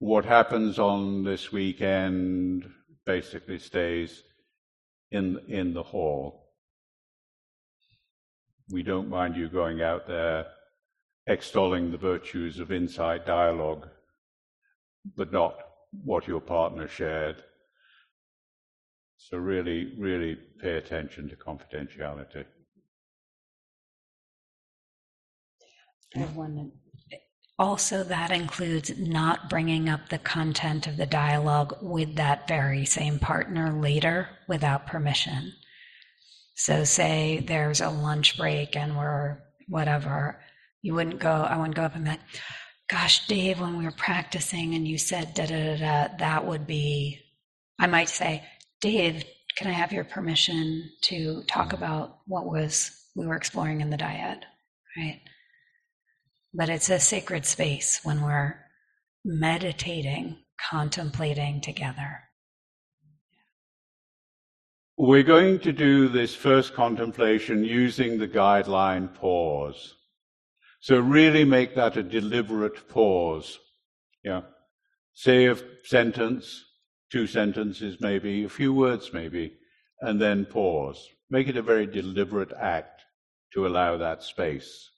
What 0.00 0.24
happens 0.24 0.78
on 0.78 1.24
this 1.24 1.50
weekend 1.50 2.70
basically 3.04 3.58
stays 3.58 4.22
in, 5.10 5.40
in 5.48 5.74
the 5.74 5.82
hall. 5.82 6.52
We 8.70 8.82
don't 8.82 9.08
mind 9.08 9.36
you 9.36 9.48
going 9.48 9.82
out 9.82 10.06
there 10.06 10.46
extolling 11.26 11.90
the 11.90 11.98
virtues 11.98 12.60
of 12.60 12.70
insight 12.70 13.26
dialogue, 13.26 13.88
but 15.16 15.32
not 15.32 15.58
what 15.90 16.28
your 16.28 16.40
partner 16.40 16.86
shared. 16.86 17.42
So 19.16 19.36
really, 19.36 19.94
really 19.98 20.36
pay 20.60 20.76
attention 20.76 21.28
to 21.28 21.36
confidentiality. 21.36 22.44
I 26.14 26.18
have 26.20 26.36
one. 26.36 26.72
Also, 27.58 28.04
that 28.04 28.30
includes 28.30 28.96
not 28.98 29.50
bringing 29.50 29.88
up 29.88 30.08
the 30.08 30.18
content 30.18 30.86
of 30.86 30.96
the 30.96 31.06
dialogue 31.06 31.76
with 31.82 32.14
that 32.14 32.46
very 32.46 32.84
same 32.84 33.18
partner 33.18 33.72
later 33.80 34.28
without 34.46 34.86
permission. 34.86 35.52
So, 36.54 36.84
say 36.84 37.44
there's 37.46 37.80
a 37.80 37.90
lunch 37.90 38.36
break 38.36 38.76
and 38.76 38.96
we're 38.96 39.38
whatever, 39.66 40.40
you 40.82 40.94
wouldn't 40.94 41.18
go, 41.18 41.30
I 41.30 41.56
wouldn't 41.56 41.74
go 41.74 41.82
up 41.82 41.96
and 41.96 42.04
be 42.04 42.10
like, 42.10 42.20
Gosh, 42.88 43.26
Dave, 43.26 43.60
when 43.60 43.76
we 43.76 43.84
were 43.84 43.90
practicing 43.90 44.74
and 44.74 44.88
you 44.88 44.96
said 44.96 45.34
da 45.34 45.44
da 45.44 45.76
da 45.76 46.08
da, 46.08 46.16
that 46.18 46.46
would 46.46 46.66
be, 46.66 47.20
I 47.78 47.86
might 47.86 48.08
say, 48.08 48.42
Dave, 48.80 49.24
can 49.56 49.66
I 49.66 49.72
have 49.72 49.92
your 49.92 50.04
permission 50.04 50.90
to 51.02 51.42
talk 51.48 51.72
about 51.72 52.20
what 52.26 52.46
was 52.46 52.90
we 53.14 53.26
were 53.26 53.34
exploring 53.34 53.80
in 53.80 53.90
the 53.90 53.98
dyad, 53.98 54.42
right? 54.96 55.20
But 56.54 56.68
it's 56.70 56.88
a 56.88 56.98
sacred 56.98 57.44
space 57.44 58.00
when 58.02 58.22
we're 58.22 58.56
meditating, 59.24 60.38
contemplating 60.70 61.60
together. 61.60 62.20
We're 64.96 65.22
going 65.22 65.60
to 65.60 65.72
do 65.72 66.08
this 66.08 66.34
first 66.34 66.74
contemplation 66.74 67.64
using 67.64 68.18
the 68.18 68.26
guideline 68.26 69.14
pause. 69.14 69.94
So 70.80 70.98
really 70.98 71.44
make 71.44 71.74
that 71.74 71.96
a 71.96 72.02
deliberate 72.02 72.88
pause. 72.88 73.58
Yeah. 74.24 74.42
Say 75.12 75.46
a 75.46 75.56
sentence, 75.84 76.64
two 77.12 77.26
sentences 77.26 77.98
maybe, 78.00 78.44
a 78.44 78.48
few 78.48 78.72
words 78.72 79.12
maybe, 79.12 79.52
and 80.00 80.20
then 80.20 80.46
pause. 80.46 81.06
Make 81.30 81.48
it 81.48 81.56
a 81.56 81.62
very 81.62 81.86
deliberate 81.86 82.52
act 82.58 83.02
to 83.52 83.66
allow 83.66 83.98
that 83.98 84.22
space. 84.22 84.90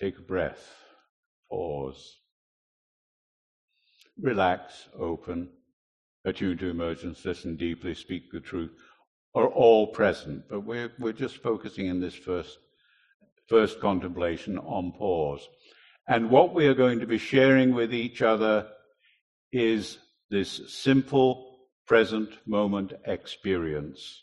Take 0.00 0.18
a 0.18 0.22
breath, 0.22 0.74
pause. 1.50 2.18
Relax, 4.20 4.88
open, 4.98 5.48
attune 6.24 6.58
to 6.58 6.68
emergence, 6.68 7.24
listen 7.24 7.56
deeply, 7.56 7.94
speak 7.94 8.30
the 8.30 8.40
truth, 8.40 8.72
are 9.34 9.48
all 9.48 9.86
present, 9.88 10.44
but 10.48 10.60
we're, 10.60 10.92
we're 10.98 11.12
just 11.12 11.42
focusing 11.42 11.86
in 11.86 12.00
this 12.00 12.14
first, 12.14 12.58
first 13.48 13.80
contemplation 13.80 14.58
on 14.58 14.92
pause. 14.92 15.46
And 16.08 16.30
what 16.30 16.54
we 16.54 16.66
are 16.66 16.74
going 16.74 17.00
to 17.00 17.06
be 17.06 17.18
sharing 17.18 17.74
with 17.74 17.92
each 17.92 18.22
other 18.22 18.68
is 19.52 19.98
this 20.30 20.60
simple 20.68 21.58
present 21.86 22.30
moment 22.46 22.92
experience. 23.06 24.22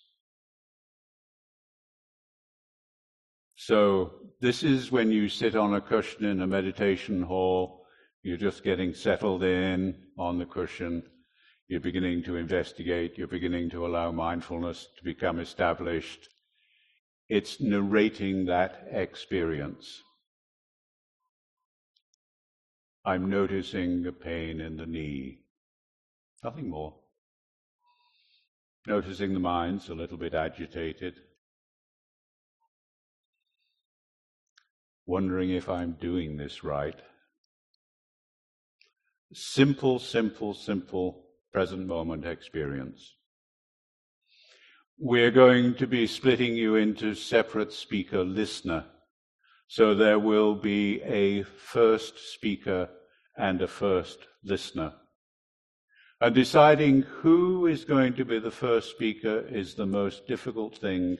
So, 3.66 4.11
this 4.41 4.61
is 4.61 4.91
when 4.91 5.09
you 5.09 5.30
sit 5.30 5.55
on 5.55 5.74
a 5.74 5.80
cushion 5.80 6.26
in 6.26 6.41
a 6.41 6.47
meditation 6.47 7.22
hall, 7.22 7.86
you're 8.22 8.36
just 8.36 8.61
getting 8.61 8.93
settled 8.93 9.41
in 9.41 9.95
on 10.18 10.38
the 10.38 10.45
cushion, 10.45 11.01
you're 11.70 11.80
beginning 11.80 12.24
to 12.24 12.36
investigate, 12.36 13.18
you're 13.18 13.26
beginning 13.26 13.70
to 13.70 13.86
allow 13.86 14.11
mindfulness 14.11 14.89
to 14.97 15.03
become 15.05 15.39
established. 15.39 16.28
It's 17.30 17.61
narrating 17.61 18.47
that 18.47 18.86
experience. 18.91 20.01
I'm 23.05 23.30
noticing 23.30 24.03
the 24.03 24.11
pain 24.11 24.59
in 24.59 24.76
the 24.76 24.86
knee. 24.86 25.39
Nothing 26.43 26.70
more. 26.70 26.95
Noticing 28.88 29.34
the 29.34 29.39
mind's 29.39 29.88
a 29.88 29.95
little 29.95 30.18
bit 30.18 30.34
agitated. 30.34 31.22
Wondering 35.06 35.49
if 35.49 35.70
I'm 35.70 35.97
doing 35.99 36.38
this 36.38 36.64
right. 36.64 36.99
Simple, 39.34 39.99
simple, 39.99 40.54
simple 40.54 41.26
present 41.51 41.88
moment 41.88 42.26
experience. 42.26 43.16
We're 44.97 45.32
going 45.32 45.76
to 45.76 45.88
be 45.88 46.08
splitting 46.08 46.56
you 46.56 46.76
into 46.76 47.16
separate 47.16 47.74
speaker 47.74 48.24
listener 48.24 48.86
so 49.74 49.95
there 49.95 50.20
will 50.20 50.54
be 50.54 51.01
a 51.01 51.41
first 51.41 52.32
speaker 52.32 52.89
and 53.36 53.60
a 53.60 53.68
first 53.68 54.20
listener. 54.43 54.93
And 56.22 56.36
deciding 56.36 57.01
who 57.01 57.66
is 57.66 57.84
going 57.84 58.14
to 58.18 58.24
be 58.24 58.38
the 58.38 58.51
first 58.51 58.91
speaker 58.91 59.39
is 59.49 59.74
the 59.74 59.88
most 59.88 60.28
difficult 60.28 60.78
thing 60.78 61.18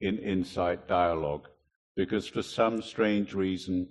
in 0.00 0.18
insight 0.18 0.88
dialogue, 0.88 1.46
because 1.96 2.26
for 2.26 2.42
some 2.42 2.82
strange 2.82 3.34
reason, 3.34 3.88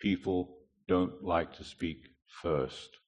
people 0.00 0.58
don't 0.88 1.22
like 1.22 1.54
to 1.56 1.64
speak 1.64 2.08
first. 2.42 2.98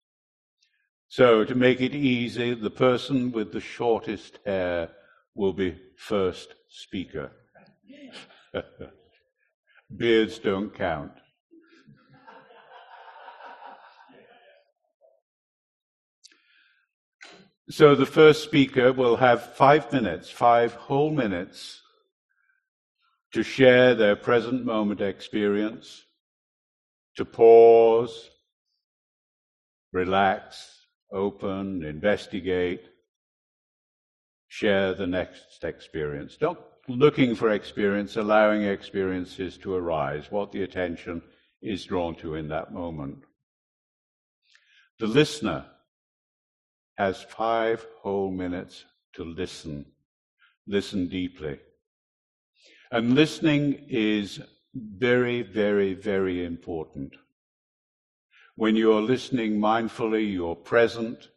So, 1.08 1.44
to 1.44 1.54
make 1.54 1.80
it 1.80 1.94
easy, 1.94 2.54
the 2.54 2.70
person 2.70 3.32
with 3.32 3.52
the 3.52 3.60
shortest 3.60 4.38
hair 4.44 4.90
will 5.34 5.54
be 5.54 5.80
first 5.96 6.54
speaker. 6.68 7.32
Beards 9.96 10.38
don't 10.38 10.74
count. 10.74 11.12
So 17.70 17.94
the 17.94 18.06
first 18.06 18.44
speaker 18.44 18.94
will 18.94 19.16
have 19.16 19.54
five 19.54 19.92
minutes, 19.92 20.30
five 20.30 20.72
whole 20.72 21.10
minutes, 21.10 21.82
to 23.32 23.42
share 23.42 23.94
their 23.94 24.16
present 24.16 24.64
moment 24.64 25.00
experience, 25.00 26.04
to 27.16 27.24
pause, 27.24 28.30
relax, 29.92 30.86
open, 31.12 31.84
investigate, 31.84 32.88
share 34.48 34.94
the 34.94 35.06
next 35.06 35.62
experience. 35.62 36.36
Don't 36.36 36.58
looking 36.88 37.34
for 37.34 37.50
experience, 37.50 38.16
allowing 38.16 38.62
experiences 38.62 39.58
to 39.58 39.74
arise, 39.74 40.30
what 40.30 40.52
the 40.52 40.62
attention 40.62 41.22
is 41.60 41.84
drawn 41.84 42.14
to 42.16 42.34
in 42.34 42.48
that 42.48 42.72
moment. 42.72 43.18
The 44.98 45.06
listener 45.06 45.66
has 46.96 47.22
five 47.22 47.86
whole 48.00 48.30
minutes 48.30 48.84
to 49.14 49.24
listen, 49.24 49.84
listen 50.66 51.08
deeply. 51.08 51.58
And 52.90 53.14
listening 53.14 53.84
is 53.88 54.40
very, 54.74 55.42
very, 55.42 55.94
very 55.94 56.44
important. 56.44 57.14
When 58.56 58.76
you're 58.76 59.02
listening 59.02 59.58
mindfully, 59.58 60.32
you're 60.32 60.56
present, 60.56 61.28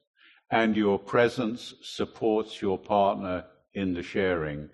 and 0.49 0.75
your 0.75 0.97
presence 0.97 1.73
supports 1.83 2.61
your 2.61 2.77
partner 2.77 3.45
in 3.73 3.93
the 3.93 4.03
sharing. 4.03 4.69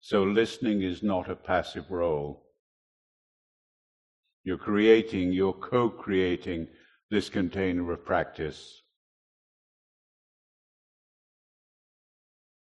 So 0.00 0.22
listening 0.22 0.82
is 0.82 1.02
not 1.02 1.30
a 1.30 1.36
passive 1.36 1.90
role. 1.90 2.44
You're 4.44 4.58
creating, 4.58 5.32
you're 5.32 5.52
co 5.52 5.88
creating 5.88 6.68
this 7.10 7.28
container 7.28 7.92
of 7.92 8.04
practice. 8.04 8.82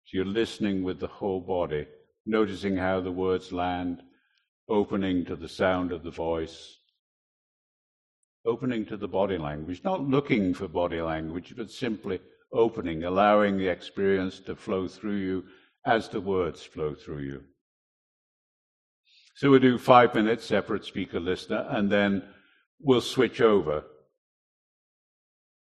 So 0.05 0.17
you're 0.17 0.25
listening 0.25 0.83
with 0.83 0.99
the 0.99 1.07
whole 1.07 1.41
body, 1.41 1.87
noticing 2.25 2.77
how 2.77 3.01
the 3.01 3.11
words 3.11 3.51
land, 3.51 4.01
opening 4.69 5.25
to 5.25 5.35
the 5.35 5.47
sound 5.47 5.91
of 5.91 6.03
the 6.03 6.11
voice, 6.11 6.79
opening 8.45 8.85
to 8.85 8.97
the 8.97 9.07
body 9.07 9.37
language, 9.37 9.81
not 9.83 10.01
looking 10.01 10.53
for 10.53 10.67
body 10.67 11.01
language, 11.01 11.53
but 11.55 11.71
simply 11.71 12.19
opening, 12.51 13.03
allowing 13.03 13.57
the 13.57 13.67
experience 13.67 14.39
to 14.39 14.55
flow 14.55 14.87
through 14.87 15.17
you 15.17 15.43
as 15.85 16.09
the 16.09 16.21
words 16.21 16.63
flow 16.63 16.93
through 16.93 17.19
you. 17.19 17.43
So 19.35 19.49
we'll 19.49 19.59
do 19.59 19.77
five 19.77 20.13
minutes 20.13 20.45
separate 20.45 20.85
speaker 20.85 21.19
listener, 21.19 21.67
and 21.69 21.91
then 21.91 22.23
we'll 22.79 23.01
switch 23.01 23.41
over 23.41 23.83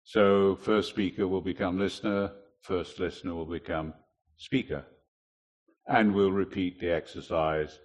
So, 0.07 0.55
first 0.57 0.89
speaker 0.89 1.27
will 1.27 1.41
become 1.41 1.79
listener, 1.79 2.31
first 2.61 2.99
listener 2.99 3.33
will 3.33 3.47
become 3.47 3.95
speaker. 4.37 4.85
And 5.87 6.13
we'll 6.13 6.31
repeat 6.31 6.79
the 6.79 6.91
exercise 6.91 7.79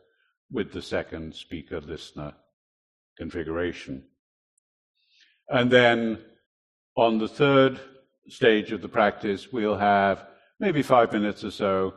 with 0.51 0.73
the 0.73 0.83
second 0.83 1.35
speaker 1.35 1.81
listener 1.81 2.35
configuration. 3.19 4.05
And 5.49 5.71
then 5.71 6.19
on 6.97 7.19
the 7.19 7.29
third 7.29 7.81
stage 8.29 8.73
of 8.73 8.81
the 8.81 8.89
practice, 8.89 9.53
we'll 9.53 9.77
have 9.77 10.25
maybe 10.59 10.83
five 10.83 11.13
minutes 11.13 11.45
or 11.45 11.51
so 11.51 11.95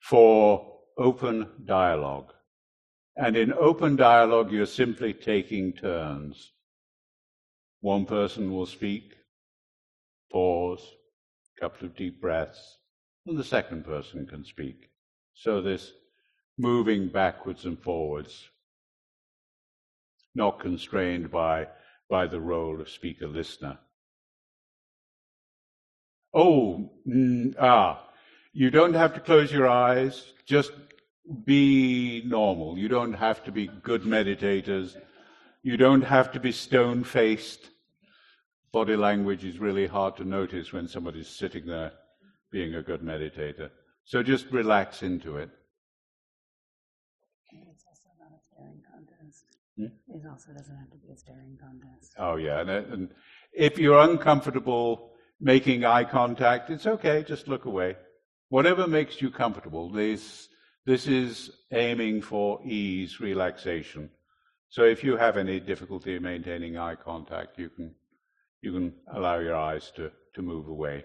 for 0.00 0.78
open 0.98 1.48
dialogue. 1.64 2.32
And 3.16 3.36
in 3.36 3.52
open 3.52 3.96
dialogue, 3.96 4.52
you're 4.52 4.66
simply 4.66 5.12
taking 5.12 5.72
turns. 5.72 6.52
One 7.80 8.06
person 8.06 8.52
will 8.52 8.66
speak, 8.66 9.14
pause, 10.30 10.86
couple 11.60 11.86
of 11.86 11.96
deep 11.96 12.20
breaths, 12.20 12.78
and 13.26 13.38
the 13.38 13.44
second 13.44 13.84
person 13.84 14.26
can 14.26 14.44
speak. 14.44 14.91
So 15.34 15.60
this 15.60 15.92
moving 16.58 17.08
backwards 17.08 17.64
and 17.64 17.78
forwards, 17.78 18.48
not 20.34 20.60
constrained 20.60 21.30
by, 21.30 21.68
by 22.08 22.26
the 22.26 22.40
role 22.40 22.80
of 22.80 22.88
speaker 22.88 23.26
listener. 23.26 23.78
Oh, 26.34 26.90
mm, 27.06 27.54
ah, 27.60 28.08
you 28.52 28.70
don't 28.70 28.94
have 28.94 29.14
to 29.14 29.20
close 29.20 29.52
your 29.52 29.68
eyes. 29.68 30.32
Just 30.46 30.72
be 31.44 32.22
normal. 32.26 32.78
You 32.78 32.88
don't 32.88 33.12
have 33.12 33.44
to 33.44 33.52
be 33.52 33.68
good 33.82 34.02
meditators. 34.02 34.96
You 35.62 35.76
don't 35.76 36.02
have 36.02 36.32
to 36.32 36.40
be 36.40 36.52
stone 36.52 37.04
faced. 37.04 37.70
Body 38.72 38.96
language 38.96 39.44
is 39.44 39.58
really 39.58 39.86
hard 39.86 40.16
to 40.16 40.24
notice 40.24 40.72
when 40.72 40.88
somebody's 40.88 41.28
sitting 41.28 41.66
there 41.66 41.92
being 42.50 42.74
a 42.74 42.82
good 42.82 43.02
meditator. 43.02 43.70
So 44.04 44.22
just 44.22 44.50
relax 44.50 45.02
into 45.02 45.36
it. 45.36 45.50
It's 47.52 47.84
also 47.88 48.08
not 48.18 48.32
a 48.32 48.40
staring 48.40 48.82
contest. 48.90 49.44
Hmm? 49.76 50.14
It 50.14 50.28
also 50.28 50.52
doesn't 50.52 50.76
have 50.76 50.90
to 50.90 50.96
be 50.98 51.12
a 51.12 51.16
staring 51.16 51.58
contest. 51.60 52.14
Oh, 52.18 52.36
yeah. 52.36 52.60
And, 52.60 52.70
and 52.70 53.08
if 53.52 53.78
you're 53.78 54.00
uncomfortable 54.00 55.12
making 55.40 55.84
eye 55.84 56.04
contact, 56.04 56.70
it's 56.70 56.86
okay. 56.86 57.24
Just 57.26 57.48
look 57.48 57.64
away. 57.64 57.96
Whatever 58.48 58.86
makes 58.86 59.22
you 59.22 59.30
comfortable. 59.30 59.90
This, 59.90 60.48
this 60.84 61.06
is 61.06 61.50
aiming 61.72 62.22
for 62.22 62.60
ease, 62.66 63.20
relaxation. 63.20 64.10
So 64.68 64.84
if 64.84 65.04
you 65.04 65.16
have 65.16 65.36
any 65.36 65.60
difficulty 65.60 66.18
maintaining 66.18 66.76
eye 66.78 66.96
contact, 66.96 67.58
you 67.58 67.68
can, 67.68 67.94
you 68.62 68.72
can 68.72 68.94
allow 69.14 69.38
your 69.38 69.56
eyes 69.56 69.90
to, 69.96 70.10
to 70.34 70.42
move 70.42 70.68
away. 70.68 71.04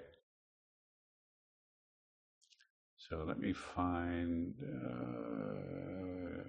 So 3.10 3.24
let 3.26 3.40
me 3.40 3.54
find. 3.54 4.54
Uh, 4.62 6.44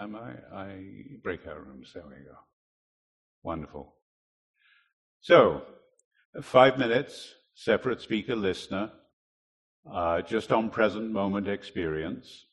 am 0.00 0.16
I? 0.16 0.32
I 0.52 0.82
breakout 1.22 1.64
rooms. 1.64 1.92
There 1.94 2.02
we 2.04 2.24
go. 2.24 2.36
Wonderful. 3.44 3.94
So, 5.20 5.62
five 6.42 6.76
minutes, 6.76 7.34
separate 7.54 8.00
speaker, 8.00 8.34
listener, 8.34 8.90
uh, 9.88 10.22
just 10.22 10.50
on 10.50 10.70
present 10.70 11.12
moment 11.12 11.46
experience, 11.46 12.46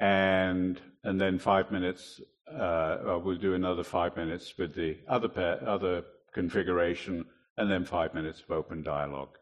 and 0.00 0.80
and 1.04 1.20
then 1.20 1.38
five 1.38 1.70
minutes. 1.70 2.20
Uh, 2.52 2.98
well, 3.04 3.20
we'll 3.20 3.36
do 3.36 3.54
another 3.54 3.84
five 3.84 4.16
minutes 4.16 4.54
with 4.58 4.74
the 4.74 4.98
other 5.06 5.28
pair, 5.28 5.62
other 5.68 6.02
configuration, 6.34 7.24
and 7.58 7.70
then 7.70 7.84
five 7.84 8.12
minutes 8.12 8.40
of 8.40 8.50
open 8.50 8.82
dialogue. 8.82 9.37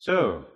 So, 0.00 0.46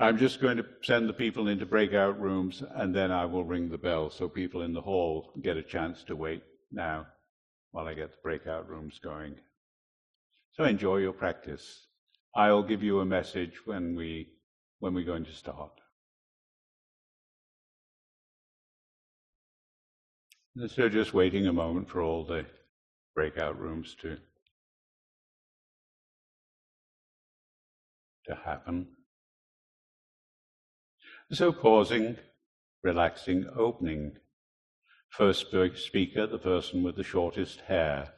I'm 0.00 0.18
just 0.18 0.40
going 0.40 0.56
to 0.56 0.66
send 0.82 1.08
the 1.08 1.12
people 1.12 1.46
into 1.46 1.64
breakout 1.64 2.20
rooms 2.20 2.60
and 2.74 2.92
then 2.92 3.12
I 3.12 3.24
will 3.26 3.44
ring 3.44 3.68
the 3.68 3.78
bell 3.78 4.10
so 4.10 4.28
people 4.28 4.62
in 4.62 4.72
the 4.72 4.80
hall 4.80 5.32
get 5.40 5.56
a 5.56 5.62
chance 5.62 6.02
to 6.04 6.16
wait 6.16 6.42
now 6.72 7.06
while 7.70 7.86
I 7.86 7.94
get 7.94 8.10
the 8.10 8.16
breakout 8.20 8.68
rooms 8.68 8.98
going. 8.98 9.36
So 10.54 10.64
enjoy 10.64 10.96
your 10.96 11.12
practice. 11.12 11.86
I'll 12.34 12.64
give 12.64 12.82
you 12.82 12.98
a 12.98 13.04
message 13.04 13.64
when 13.66 13.94
we 13.94 14.30
when 14.80 14.94
we're 14.94 15.04
going 15.04 15.24
to 15.24 15.32
start. 15.32 15.70
So 20.66 20.88
just 20.88 21.14
waiting 21.14 21.46
a 21.46 21.52
moment 21.52 21.88
for 21.88 22.00
all 22.02 22.24
the 22.24 22.46
breakout 23.14 23.60
rooms 23.60 23.94
to 24.00 24.18
to 28.26 28.34
happen. 28.44 28.88
So 31.32 31.52
pausing, 31.52 32.16
relaxing, 32.82 33.46
opening. 33.56 34.12
First 35.10 35.46
speaker, 35.76 36.26
the 36.26 36.38
person 36.38 36.82
with 36.82 36.96
the 36.96 37.04
shortest 37.04 37.60
hair, 37.60 38.12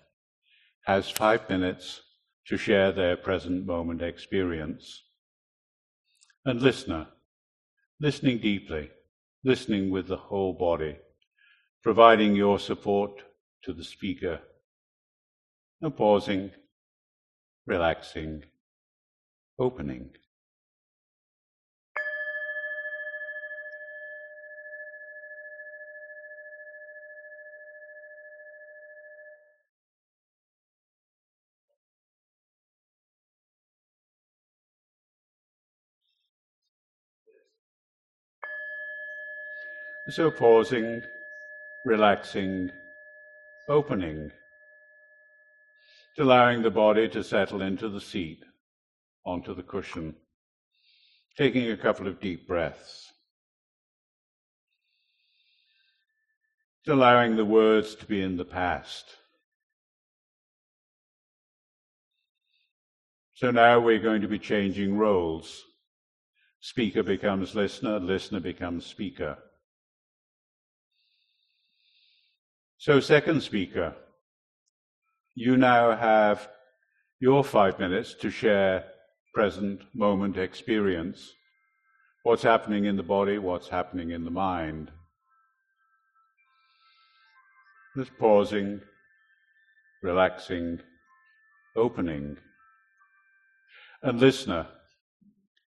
has 0.87 1.11
five 1.11 1.49
minutes 1.49 2.03
to 2.47 2.57
share 2.57 2.93
their 2.93 3.17
present 3.17 3.67
moment 3.67 4.03
experience. 4.03 5.03
And 6.45 6.61
listener, 6.61 7.07
listening 8.01 8.39
deeply, 8.39 8.91
listening 9.45 9.91
with 9.91 10.09
the 10.09 10.17
whole 10.17 10.53
body, 10.53 10.97
providing 11.83 12.35
your 12.35 12.59
support 12.59 13.23
to 13.63 13.73
the 13.73 13.85
speaker. 13.85 14.41
And 15.81 15.97
pausing, 15.97 16.51
relaxing, 17.67 18.45
opening. 19.59 20.11
So 40.11 40.31
pausing, 40.31 41.03
relaxing, 41.87 42.71
opening, 43.69 44.31
allowing 46.19 46.61
the 46.63 46.71
body 46.71 47.09
to 47.09 47.25
settle 47.25 47.63
into 47.63 47.89
the 47.89 48.01
seat 48.01 48.45
onto 49.25 49.55
the 49.55 49.63
cushion, 49.63 50.15
taking 51.37 51.71
a 51.71 51.77
couple 51.77 52.07
of 52.07 52.21
deep 52.21 52.47
breaths. 52.47 53.13
Allowing 56.87 57.37
the 57.37 57.45
words 57.45 57.95
to 57.95 58.05
be 58.05 58.21
in 58.21 58.37
the 58.37 58.45
past. 58.45 59.07
So 63.35 63.51
now 63.51 63.81
we're 63.81 63.99
going 63.99 64.21
to 64.21 64.29
be 64.29 64.39
changing 64.39 64.99
roles. 64.99 65.65
Speaker 66.61 67.03
becomes 67.03 67.55
listener, 67.55 67.99
listener 67.99 68.41
becomes 68.41 68.87
speaker. 68.87 69.39
So, 72.79 73.01
second 73.01 73.43
speaker, 73.43 73.95
you 75.35 75.57
now 75.57 75.97
have 75.97 76.49
your 77.19 77.43
five 77.43 77.79
minutes 77.79 78.15
to 78.21 78.31
share 78.31 78.85
present 79.35 79.83
moment 79.93 80.39
experience. 80.39 81.35
What's 82.23 82.45
happening 82.45 82.87
in 82.87 82.97
the 82.97 83.03
body, 83.03 83.37
what's 83.39 83.69
happening 83.69 84.13
in 84.13 84.25
the 84.25 84.31
mind. 84.31 84.91
Just 87.97 88.17
pausing, 88.19 88.81
relaxing, 90.03 90.81
opening. 91.77 92.37
And 94.03 94.21
listener, 94.21 94.69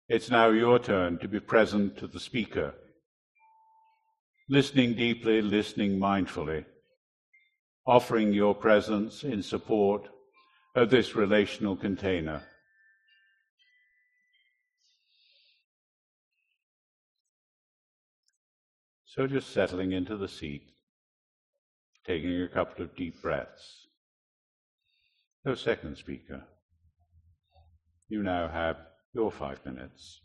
it's 0.09 0.29
now 0.29 0.49
your 0.49 0.77
turn 0.79 1.19
to 1.19 1.27
be 1.27 1.39
present 1.39 1.97
to 1.97 2.07
the 2.07 2.19
speaker. 2.19 2.73
Listening 4.49 4.93
deeply, 4.95 5.41
listening 5.41 5.99
mindfully, 5.99 6.65
offering 7.87 8.33
your 8.33 8.53
presence 8.53 9.23
in 9.23 9.41
support 9.41 10.09
of 10.75 10.89
this 10.89 11.15
relational 11.15 11.75
container. 11.77 12.41
So 19.13 19.27
just 19.27 19.49
settling 19.49 19.91
into 19.91 20.15
the 20.15 20.29
seat, 20.29 20.71
taking 22.07 22.43
a 22.43 22.47
couple 22.47 22.81
of 22.81 22.95
deep 22.95 23.21
breaths. 23.21 23.87
No 25.43 25.53
second 25.53 25.97
speaker. 25.97 26.45
You 28.07 28.23
now 28.23 28.47
have 28.47 28.77
your 29.13 29.29
five 29.29 29.59
minutes. 29.65 30.21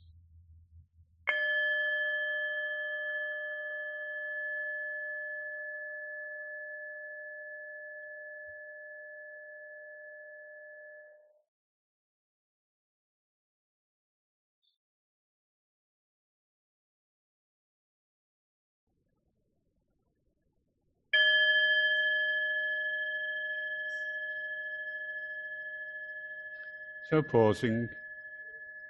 So 27.08 27.22
pausing, 27.22 27.88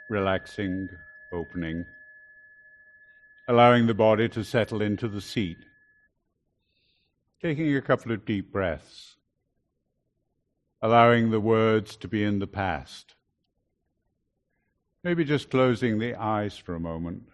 relaxing, 0.08 0.88
opening, 1.34 1.84
allowing 3.46 3.86
the 3.86 3.92
body 3.92 4.26
to 4.30 4.42
settle 4.42 4.80
into 4.80 5.06
the 5.06 5.20
seat, 5.20 5.58
taking 7.42 7.76
a 7.76 7.82
couple 7.82 8.12
of 8.12 8.24
deep 8.24 8.50
breaths, 8.50 9.16
allowing 10.80 11.30
the 11.30 11.40
words 11.40 11.94
to 11.96 12.08
be 12.08 12.24
in 12.24 12.38
the 12.38 12.46
past. 12.46 13.16
Maybe 15.04 15.22
just 15.22 15.50
closing 15.50 15.98
the 15.98 16.14
eyes 16.14 16.56
for 16.56 16.74
a 16.74 16.80
moment. 16.80 17.24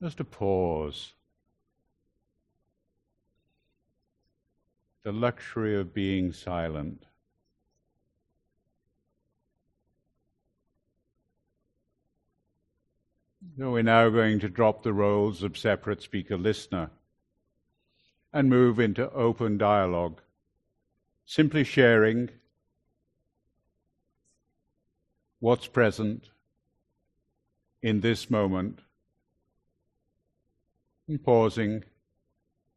Just 0.00 0.20
a 0.20 0.24
pause. 0.24 1.14
The 5.06 5.12
luxury 5.12 5.78
of 5.78 5.94
being 5.94 6.32
silent. 6.32 7.04
So 13.56 13.70
we're 13.70 13.84
now 13.84 14.08
going 14.08 14.40
to 14.40 14.48
drop 14.48 14.82
the 14.82 14.92
roles 14.92 15.44
of 15.44 15.56
separate 15.56 16.02
speaker 16.02 16.36
listener 16.36 16.90
and 18.32 18.50
move 18.50 18.80
into 18.80 19.08
open 19.12 19.58
dialogue, 19.58 20.22
simply 21.24 21.62
sharing 21.62 22.30
what's 25.38 25.68
present 25.68 26.30
in 27.80 28.00
this 28.00 28.28
moment 28.28 28.80
and 31.06 31.22
pausing, 31.22 31.84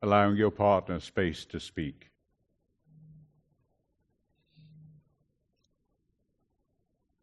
allowing 0.04 0.38
your 0.38 0.52
partner 0.52 1.00
space 1.00 1.44
to 1.46 1.60
speak. 1.60 2.06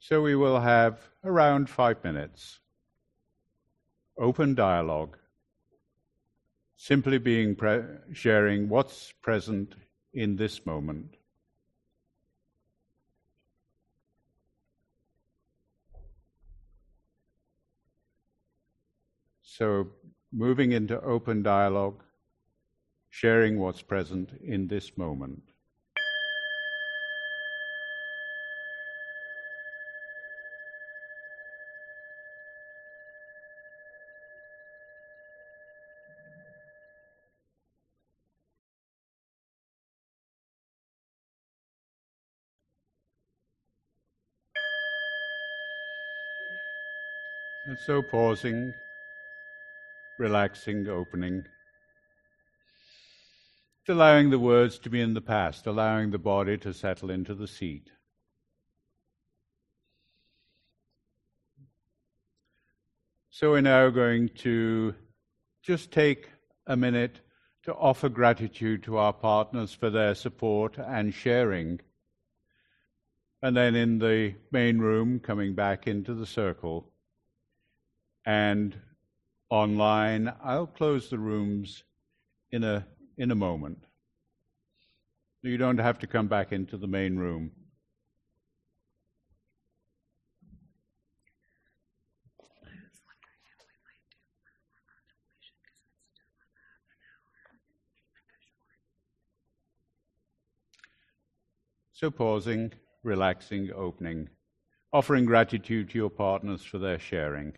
So 0.08 0.22
we 0.22 0.36
will 0.36 0.60
have 0.60 1.00
around 1.24 1.68
five 1.68 2.04
minutes. 2.04 2.60
Open 4.16 4.54
dialogue. 4.54 5.18
Simply 6.76 7.18
being 7.18 7.56
pre- 7.56 7.82
sharing 8.12 8.68
what's 8.68 9.10
present 9.20 9.74
in 10.14 10.36
this 10.36 10.64
moment. 10.64 11.16
So 19.42 19.88
moving 20.30 20.70
into 20.70 21.00
open 21.00 21.42
dialogue, 21.42 22.04
sharing 23.10 23.58
what's 23.58 23.82
present 23.82 24.30
in 24.40 24.68
this 24.68 24.96
moment. 24.96 25.42
And 47.66 47.76
so 47.78 48.00
pausing 48.00 48.72
relaxing, 50.18 50.88
opening. 50.88 51.44
Allowing 53.88 54.30
the 54.30 54.38
words 54.38 54.78
to 54.80 54.90
be 54.90 55.00
in 55.00 55.14
the 55.14 55.20
past, 55.20 55.66
allowing 55.66 56.10
the 56.10 56.18
body 56.18 56.58
to 56.58 56.72
settle 56.72 57.10
into 57.10 57.34
the 57.34 57.46
seat. 57.46 57.90
So 63.30 63.50
we're 63.50 63.60
now 63.60 63.90
going 63.90 64.30
to 64.38 64.94
just 65.62 65.92
take 65.92 66.30
a 66.66 66.76
minute 66.76 67.20
to 67.64 67.74
offer 67.74 68.08
gratitude 68.08 68.82
to 68.84 68.96
our 68.96 69.12
partners 69.12 69.72
for 69.72 69.90
their 69.90 70.14
support 70.14 70.78
and 70.78 71.12
sharing. 71.12 71.80
And 73.42 73.56
then 73.56 73.76
in 73.76 73.98
the 73.98 74.34
main 74.50 74.78
room, 74.78 75.20
coming 75.20 75.54
back 75.54 75.86
into 75.86 76.14
the 76.14 76.26
circle 76.26 76.90
and 78.26 78.76
online. 79.48 80.32
I'll 80.42 80.66
close 80.66 81.08
the 81.08 81.18
rooms 81.18 81.84
in 82.50 82.64
a, 82.64 82.84
in 83.16 83.30
a 83.30 83.36
moment. 83.36 83.78
You 85.42 85.56
don't 85.56 85.78
have 85.78 86.00
to 86.00 86.08
come 86.08 86.26
back 86.26 86.50
into 86.52 86.76
the 86.76 86.88
main 86.88 87.16
room. 87.16 87.52
So, 101.92 102.10
pausing, 102.10 102.72
relaxing, 103.04 103.70
opening, 103.74 104.28
offering 104.92 105.24
gratitude 105.24 105.88
to 105.90 105.98
your 105.98 106.10
partners 106.10 106.62
for 106.62 106.78
their 106.78 106.98
sharing. 106.98 107.54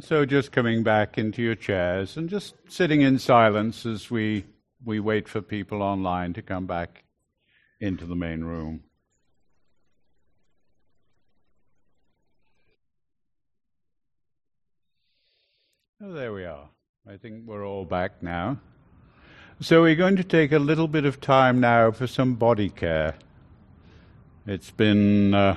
So 0.00 0.24
just 0.24 0.52
coming 0.52 0.82
back 0.82 1.16
into 1.18 1.42
your 1.42 1.54
chairs 1.54 2.16
and 2.16 2.28
just 2.28 2.54
sitting 2.68 3.00
in 3.00 3.18
silence 3.18 3.86
as 3.86 4.10
we 4.10 4.44
we 4.84 5.00
wait 5.00 5.28
for 5.28 5.40
people 5.40 5.82
online 5.82 6.32
to 6.34 6.42
come 6.42 6.66
back 6.66 7.04
into 7.80 8.04
the 8.04 8.16
main 8.16 8.42
room. 8.42 8.82
Oh, 16.02 16.12
there 16.12 16.32
we 16.32 16.44
are. 16.44 16.68
I 17.08 17.16
think 17.16 17.46
we're 17.46 17.64
all 17.64 17.84
back 17.84 18.22
now. 18.22 18.58
So 19.60 19.82
we're 19.82 19.94
going 19.94 20.16
to 20.16 20.24
take 20.24 20.50
a 20.50 20.58
little 20.58 20.88
bit 20.88 21.04
of 21.04 21.20
time 21.20 21.60
now 21.60 21.92
for 21.92 22.08
some 22.08 22.34
body 22.34 22.68
care. 22.68 23.14
It's 24.46 24.72
been 24.72 25.32
uh, 25.32 25.56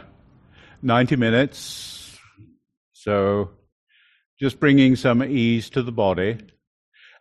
90 0.84 1.15
minutes, 1.15 2.19
so 2.93 3.49
just 4.39 4.59
bringing 4.59 4.95
some 4.95 5.23
ease 5.23 5.69
to 5.71 5.81
the 5.81 5.91
body, 5.91 6.38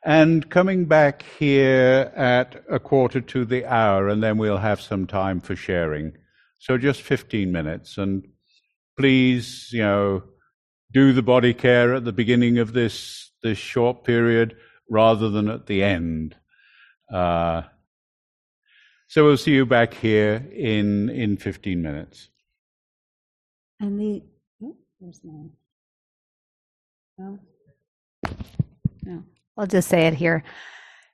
and 0.05 0.51
coming 0.51 0.85
back 0.85 1.25
here 1.39 2.13
at 2.15 2.63
a 2.71 2.79
quarter 2.79 3.23
to 3.23 3.45
the 3.47 3.65
hour, 3.65 4.09
and 4.09 4.23
then 4.23 4.37
we'll 4.37 4.59
have 4.59 4.81
some 4.81 5.07
time 5.07 5.41
for 5.41 5.57
sharing. 5.57 6.13
So 6.59 6.77
just 6.77 7.01
15 7.01 7.51
minutes. 7.51 7.97
And 7.97 8.27
please, 8.99 9.71
you 9.73 9.81
know, 9.81 10.23
do 10.93 11.13
the 11.13 11.23
body 11.23 11.55
care 11.55 11.95
at 11.95 12.05
the 12.05 12.13
beginning 12.13 12.59
of 12.59 12.75
this, 12.75 13.31
this 13.43 13.59
short 13.59 14.05
period 14.05 14.57
rather 14.91 15.31
than 15.31 15.49
at 15.49 15.67
the 15.67 15.83
end. 15.83 16.37
Uh, 17.13 17.63
so 19.09 19.25
we'll 19.25 19.37
see 19.37 19.53
you 19.53 19.65
back 19.67 19.95
here 19.95 20.47
in, 20.55 21.09
in 21.09 21.37
15 21.37 21.81
minutes. 21.81 22.29
And 23.81 23.99
the, 23.99 24.23
oh, 24.63 24.77
there's 25.01 25.21
mine. 25.25 25.51
No. 27.17 27.39
No. 29.05 29.23
I'll 29.57 29.67
just 29.67 29.89
say 29.89 30.07
it 30.07 30.15
here. 30.15 30.43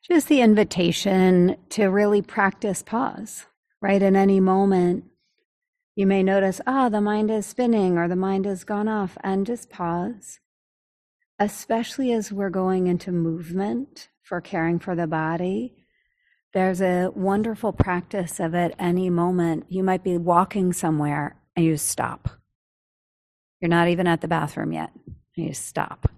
Just 0.02 0.28
the 0.28 0.40
invitation 0.40 1.56
to 1.70 1.86
really 1.86 2.22
practice 2.22 2.82
pause, 2.82 3.44
right? 3.82 4.00
In 4.00 4.16
any 4.16 4.40
moment, 4.40 5.04
you 5.94 6.06
may 6.06 6.22
notice, 6.22 6.60
ah, 6.66 6.88
the 6.88 7.02
mind 7.02 7.30
is 7.30 7.44
spinning 7.44 7.98
or 7.98 8.08
the 8.08 8.16
mind 8.16 8.46
has 8.46 8.64
gone 8.64 8.88
off, 8.88 9.18
and 9.22 9.46
just 9.46 9.68
pause. 9.68 10.38
Especially 11.38 12.12
as 12.12 12.32
we're 12.32 12.50
going 12.50 12.86
into 12.86 13.12
movement 13.12 14.08
for 14.22 14.40
caring 14.40 14.78
for 14.78 14.96
the 14.96 15.06
body, 15.06 15.84
there's 16.54 16.80
a 16.80 17.10
wonderful 17.14 17.72
practice 17.72 18.40
of 18.40 18.54
at 18.54 18.74
any 18.78 19.10
moment. 19.10 19.66
You 19.68 19.82
might 19.82 20.02
be 20.02 20.16
walking 20.16 20.72
somewhere 20.72 21.36
and 21.54 21.64
you 21.64 21.76
stop. 21.76 22.30
You're 23.60 23.68
not 23.68 23.88
even 23.88 24.06
at 24.06 24.22
the 24.22 24.28
bathroom 24.28 24.72
yet 24.72 24.90
and 25.40 25.48
you 25.48 25.54
stop. 25.54 26.10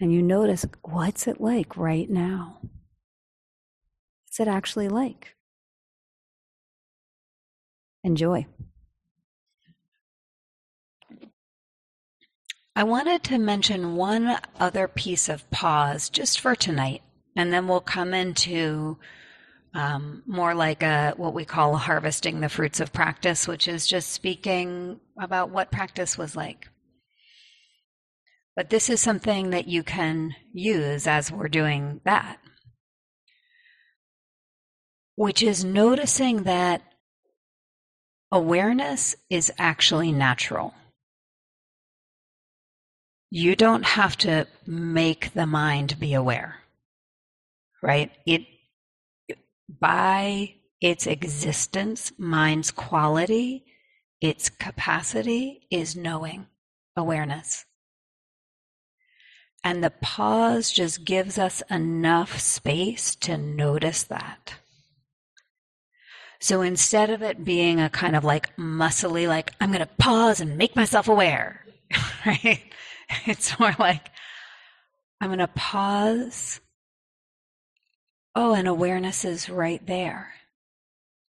And 0.00 0.12
you 0.12 0.22
notice 0.22 0.64
what's 0.82 1.26
it 1.26 1.40
like 1.40 1.76
right 1.76 2.08
now? 2.08 2.58
What's 4.26 4.40
it 4.40 4.48
actually 4.48 4.88
like? 4.88 5.34
Enjoy. 8.02 8.46
I 12.76 12.82
wanted 12.82 13.22
to 13.24 13.38
mention 13.38 13.96
one 13.96 14.36
other 14.58 14.88
piece 14.88 15.28
of 15.28 15.48
pause 15.50 16.08
just 16.10 16.40
for 16.40 16.56
tonight, 16.56 17.02
and 17.36 17.52
then 17.52 17.68
we'll 17.68 17.80
come 17.80 18.12
into 18.12 18.98
um, 19.74 20.22
more 20.26 20.54
like 20.54 20.82
a 20.82 21.14
what 21.16 21.34
we 21.34 21.44
call 21.44 21.76
harvesting 21.76 22.40
the 22.40 22.48
fruits 22.48 22.80
of 22.80 22.92
practice, 22.92 23.46
which 23.46 23.68
is 23.68 23.86
just 23.86 24.10
speaking 24.10 25.00
about 25.18 25.50
what 25.50 25.70
practice 25.70 26.18
was 26.18 26.36
like 26.36 26.68
But 28.56 28.70
this 28.70 28.88
is 28.88 29.00
something 29.00 29.50
that 29.50 29.66
you 29.66 29.82
can 29.82 30.36
use 30.52 31.06
as 31.06 31.32
we're 31.32 31.48
doing 31.48 32.00
that, 32.04 32.38
which 35.16 35.42
is 35.42 35.64
noticing 35.64 36.44
that 36.44 36.82
awareness 38.30 39.16
is 39.28 39.52
actually 39.58 40.12
natural. 40.12 40.74
You 43.30 43.56
don't 43.56 43.84
have 43.84 44.16
to 44.18 44.46
make 44.66 45.34
the 45.34 45.46
mind 45.46 45.98
be 45.98 46.14
aware, 46.14 46.60
right? 47.82 48.12
It, 48.24 48.46
by 49.68 50.54
its 50.80 51.08
existence, 51.08 52.12
mind's 52.16 52.70
quality, 52.70 53.64
its 54.20 54.48
capacity 54.48 55.66
is 55.72 55.96
knowing, 55.96 56.46
awareness. 56.96 57.64
And 59.64 59.82
the 59.82 59.90
pause 59.90 60.70
just 60.70 61.06
gives 61.06 61.38
us 61.38 61.62
enough 61.70 62.38
space 62.38 63.14
to 63.16 63.38
notice 63.38 64.02
that. 64.04 64.56
So 66.38 66.60
instead 66.60 67.08
of 67.08 67.22
it 67.22 67.42
being 67.42 67.80
a 67.80 67.88
kind 67.88 68.14
of 68.14 68.22
like 68.22 68.54
muscly, 68.58 69.26
like, 69.26 69.52
I'm 69.62 69.70
going 69.70 69.80
to 69.80 69.86
pause 69.86 70.40
and 70.42 70.58
make 70.58 70.76
myself 70.76 71.08
aware, 71.08 71.64
right? 72.26 72.60
It's 73.24 73.58
more 73.58 73.74
like, 73.78 74.10
I'm 75.22 75.28
going 75.28 75.38
to 75.38 75.48
pause. 75.48 76.60
Oh, 78.34 78.52
and 78.54 78.68
awareness 78.68 79.24
is 79.24 79.48
right 79.48 79.84
there. 79.86 80.34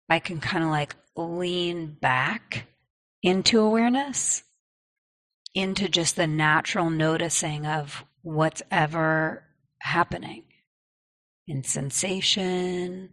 I 0.09 0.19
can 0.19 0.41
kind 0.41 0.65
of 0.65 0.69
like 0.69 0.95
lean 1.15 1.97
back 2.01 2.65
into 3.23 3.61
awareness, 3.61 4.43
into 5.53 5.87
just 5.87 6.17
the 6.17 6.27
natural 6.27 6.89
noticing 6.89 7.65
of 7.65 8.03
what's 8.25 8.63
ever 8.71 9.43
happening 9.77 10.43
in 11.47 11.63
sensation, 11.63 13.07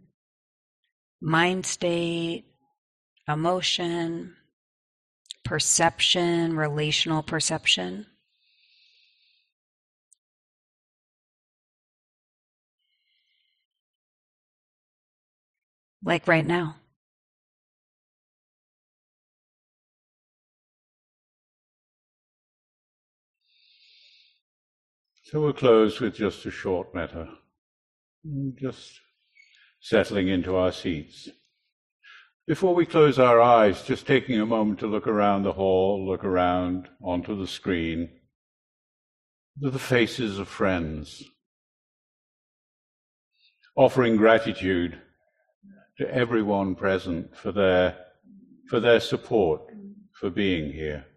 mind 1.21 1.67
state, 1.67 2.45
emotion, 3.27 4.35
perception, 5.45 6.57
relational 6.57 7.21
perception. 7.21 8.07
Like 16.03 16.27
right 16.27 16.45
now. 16.45 16.77
So 25.33 25.41
we'll 25.41 25.53
close 25.53 25.99
with 25.99 26.13
just 26.13 26.45
a 26.45 26.51
short 26.51 26.93
metta. 26.93 27.27
Mm, 28.23 28.55
just 28.55 28.99
settling 29.81 30.27
into 30.27 30.55
our 30.55 30.71
seats. 30.71 31.27
Before 32.45 32.75
we 32.75 32.85
close 32.85 33.17
our 33.17 33.41
eyes, 33.41 33.81
just 33.81 34.05
taking 34.05 34.39
a 34.39 34.45
moment 34.45 34.79
to 34.81 34.87
look 34.87 35.07
around 35.07 35.41
the 35.41 35.53
hall, 35.53 36.05
look 36.05 36.23
around 36.23 36.87
onto 37.01 37.35
the 37.35 37.47
screen, 37.47 38.11
to 39.63 39.71
the 39.71 39.79
faces 39.79 40.37
of 40.37 40.47
friends, 40.47 41.23
offering 43.75 44.17
gratitude 44.17 45.01
to 45.97 46.13
everyone 46.13 46.75
present 46.75 47.35
for 47.35 47.51
their, 47.51 47.97
for 48.69 48.79
their 48.79 48.99
support, 48.99 49.63
for 50.11 50.29
being 50.29 50.71
here. 50.71 51.07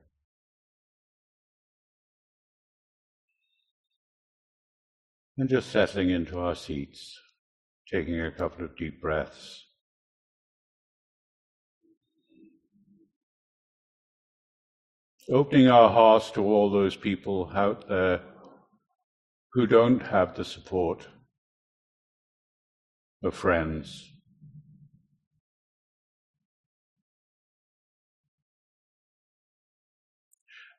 And 5.38 5.50
just 5.50 5.70
settling 5.70 6.10
into 6.10 6.38
our 6.38 6.54
seats, 6.54 7.18
taking 7.92 8.20
a 8.20 8.30
couple 8.30 8.64
of 8.64 8.76
deep 8.76 9.02
breaths. 9.02 9.66
Opening 15.28 15.68
our 15.68 15.90
hearts 15.90 16.30
to 16.32 16.42
all 16.42 16.70
those 16.70 16.96
people 16.96 17.50
out 17.54 17.88
there 17.88 18.22
who 19.52 19.66
don't 19.66 20.00
have 20.00 20.36
the 20.36 20.44
support 20.44 21.06
of 23.22 23.34
friends. 23.34 24.10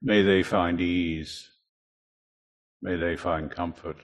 May 0.01 0.21
they 0.21 0.43
find 0.43 0.79
ease. 0.79 1.49
May 2.81 2.95
they 2.95 3.15
find 3.17 3.51
comfort. 3.51 3.97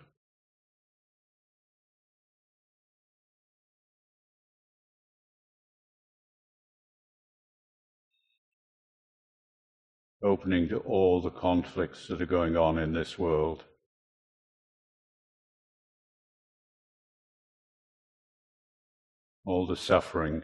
Opening 10.24 10.70
to 10.70 10.78
all 10.78 11.22
the 11.22 11.30
conflicts 11.30 12.08
that 12.08 12.22
are 12.22 12.26
going 12.26 12.56
on 12.56 12.80
in 12.80 12.94
this 12.94 13.20
world. 13.20 13.66
All 19.46 19.68
the 19.68 19.76
suffering. 19.76 20.44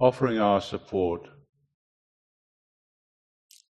Offering 0.00 0.38
our 0.38 0.62
support 0.62 1.28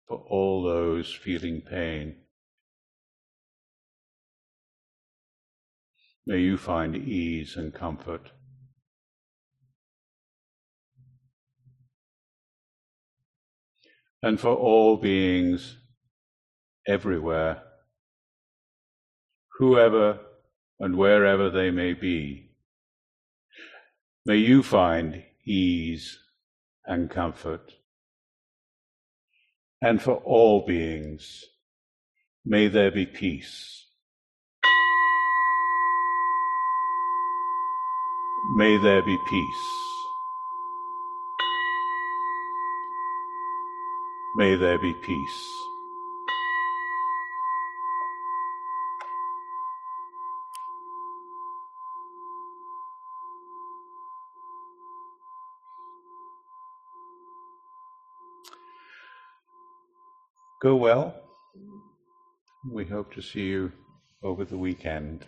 for 0.06 0.18
all 0.30 0.62
those 0.62 1.12
feeling 1.12 1.60
pain. 1.60 2.16
May 6.24 6.40
you 6.40 6.56
find 6.56 6.94
ease 6.94 7.56
and 7.56 7.74
comfort. 7.74 8.30
And 14.22 14.40
for 14.40 14.54
all 14.54 14.96
beings 14.96 15.76
everywhere, 16.86 17.62
whoever 19.58 20.18
and 20.80 20.96
wherever 20.96 21.50
they 21.50 21.70
may 21.70 21.92
be. 21.92 22.50
May 24.24 24.36
you 24.36 24.62
find 24.62 25.22
ease 25.46 26.18
and 26.84 27.10
comfort. 27.10 27.72
And 29.80 30.02
for 30.02 30.16
all 30.16 30.66
beings, 30.66 31.44
may 32.44 32.68
there 32.68 32.90
be 32.90 33.06
peace. 33.06 33.86
May 38.56 38.76
there 38.82 39.02
be 39.02 39.16
peace. 39.28 39.97
May 44.38 44.54
there 44.54 44.78
be 44.78 44.94
peace. 44.94 45.52
Go 60.62 60.76
well. 60.76 61.16
We 62.70 62.84
hope 62.84 63.12
to 63.14 63.22
see 63.22 63.40
you 63.40 63.72
over 64.22 64.44
the 64.44 64.56
weekend. 64.56 65.26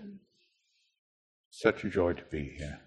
Such 1.51 1.83
a 1.83 1.91
joy 1.91 2.13
to 2.13 2.23
be 2.31 2.55
here. 2.57 2.79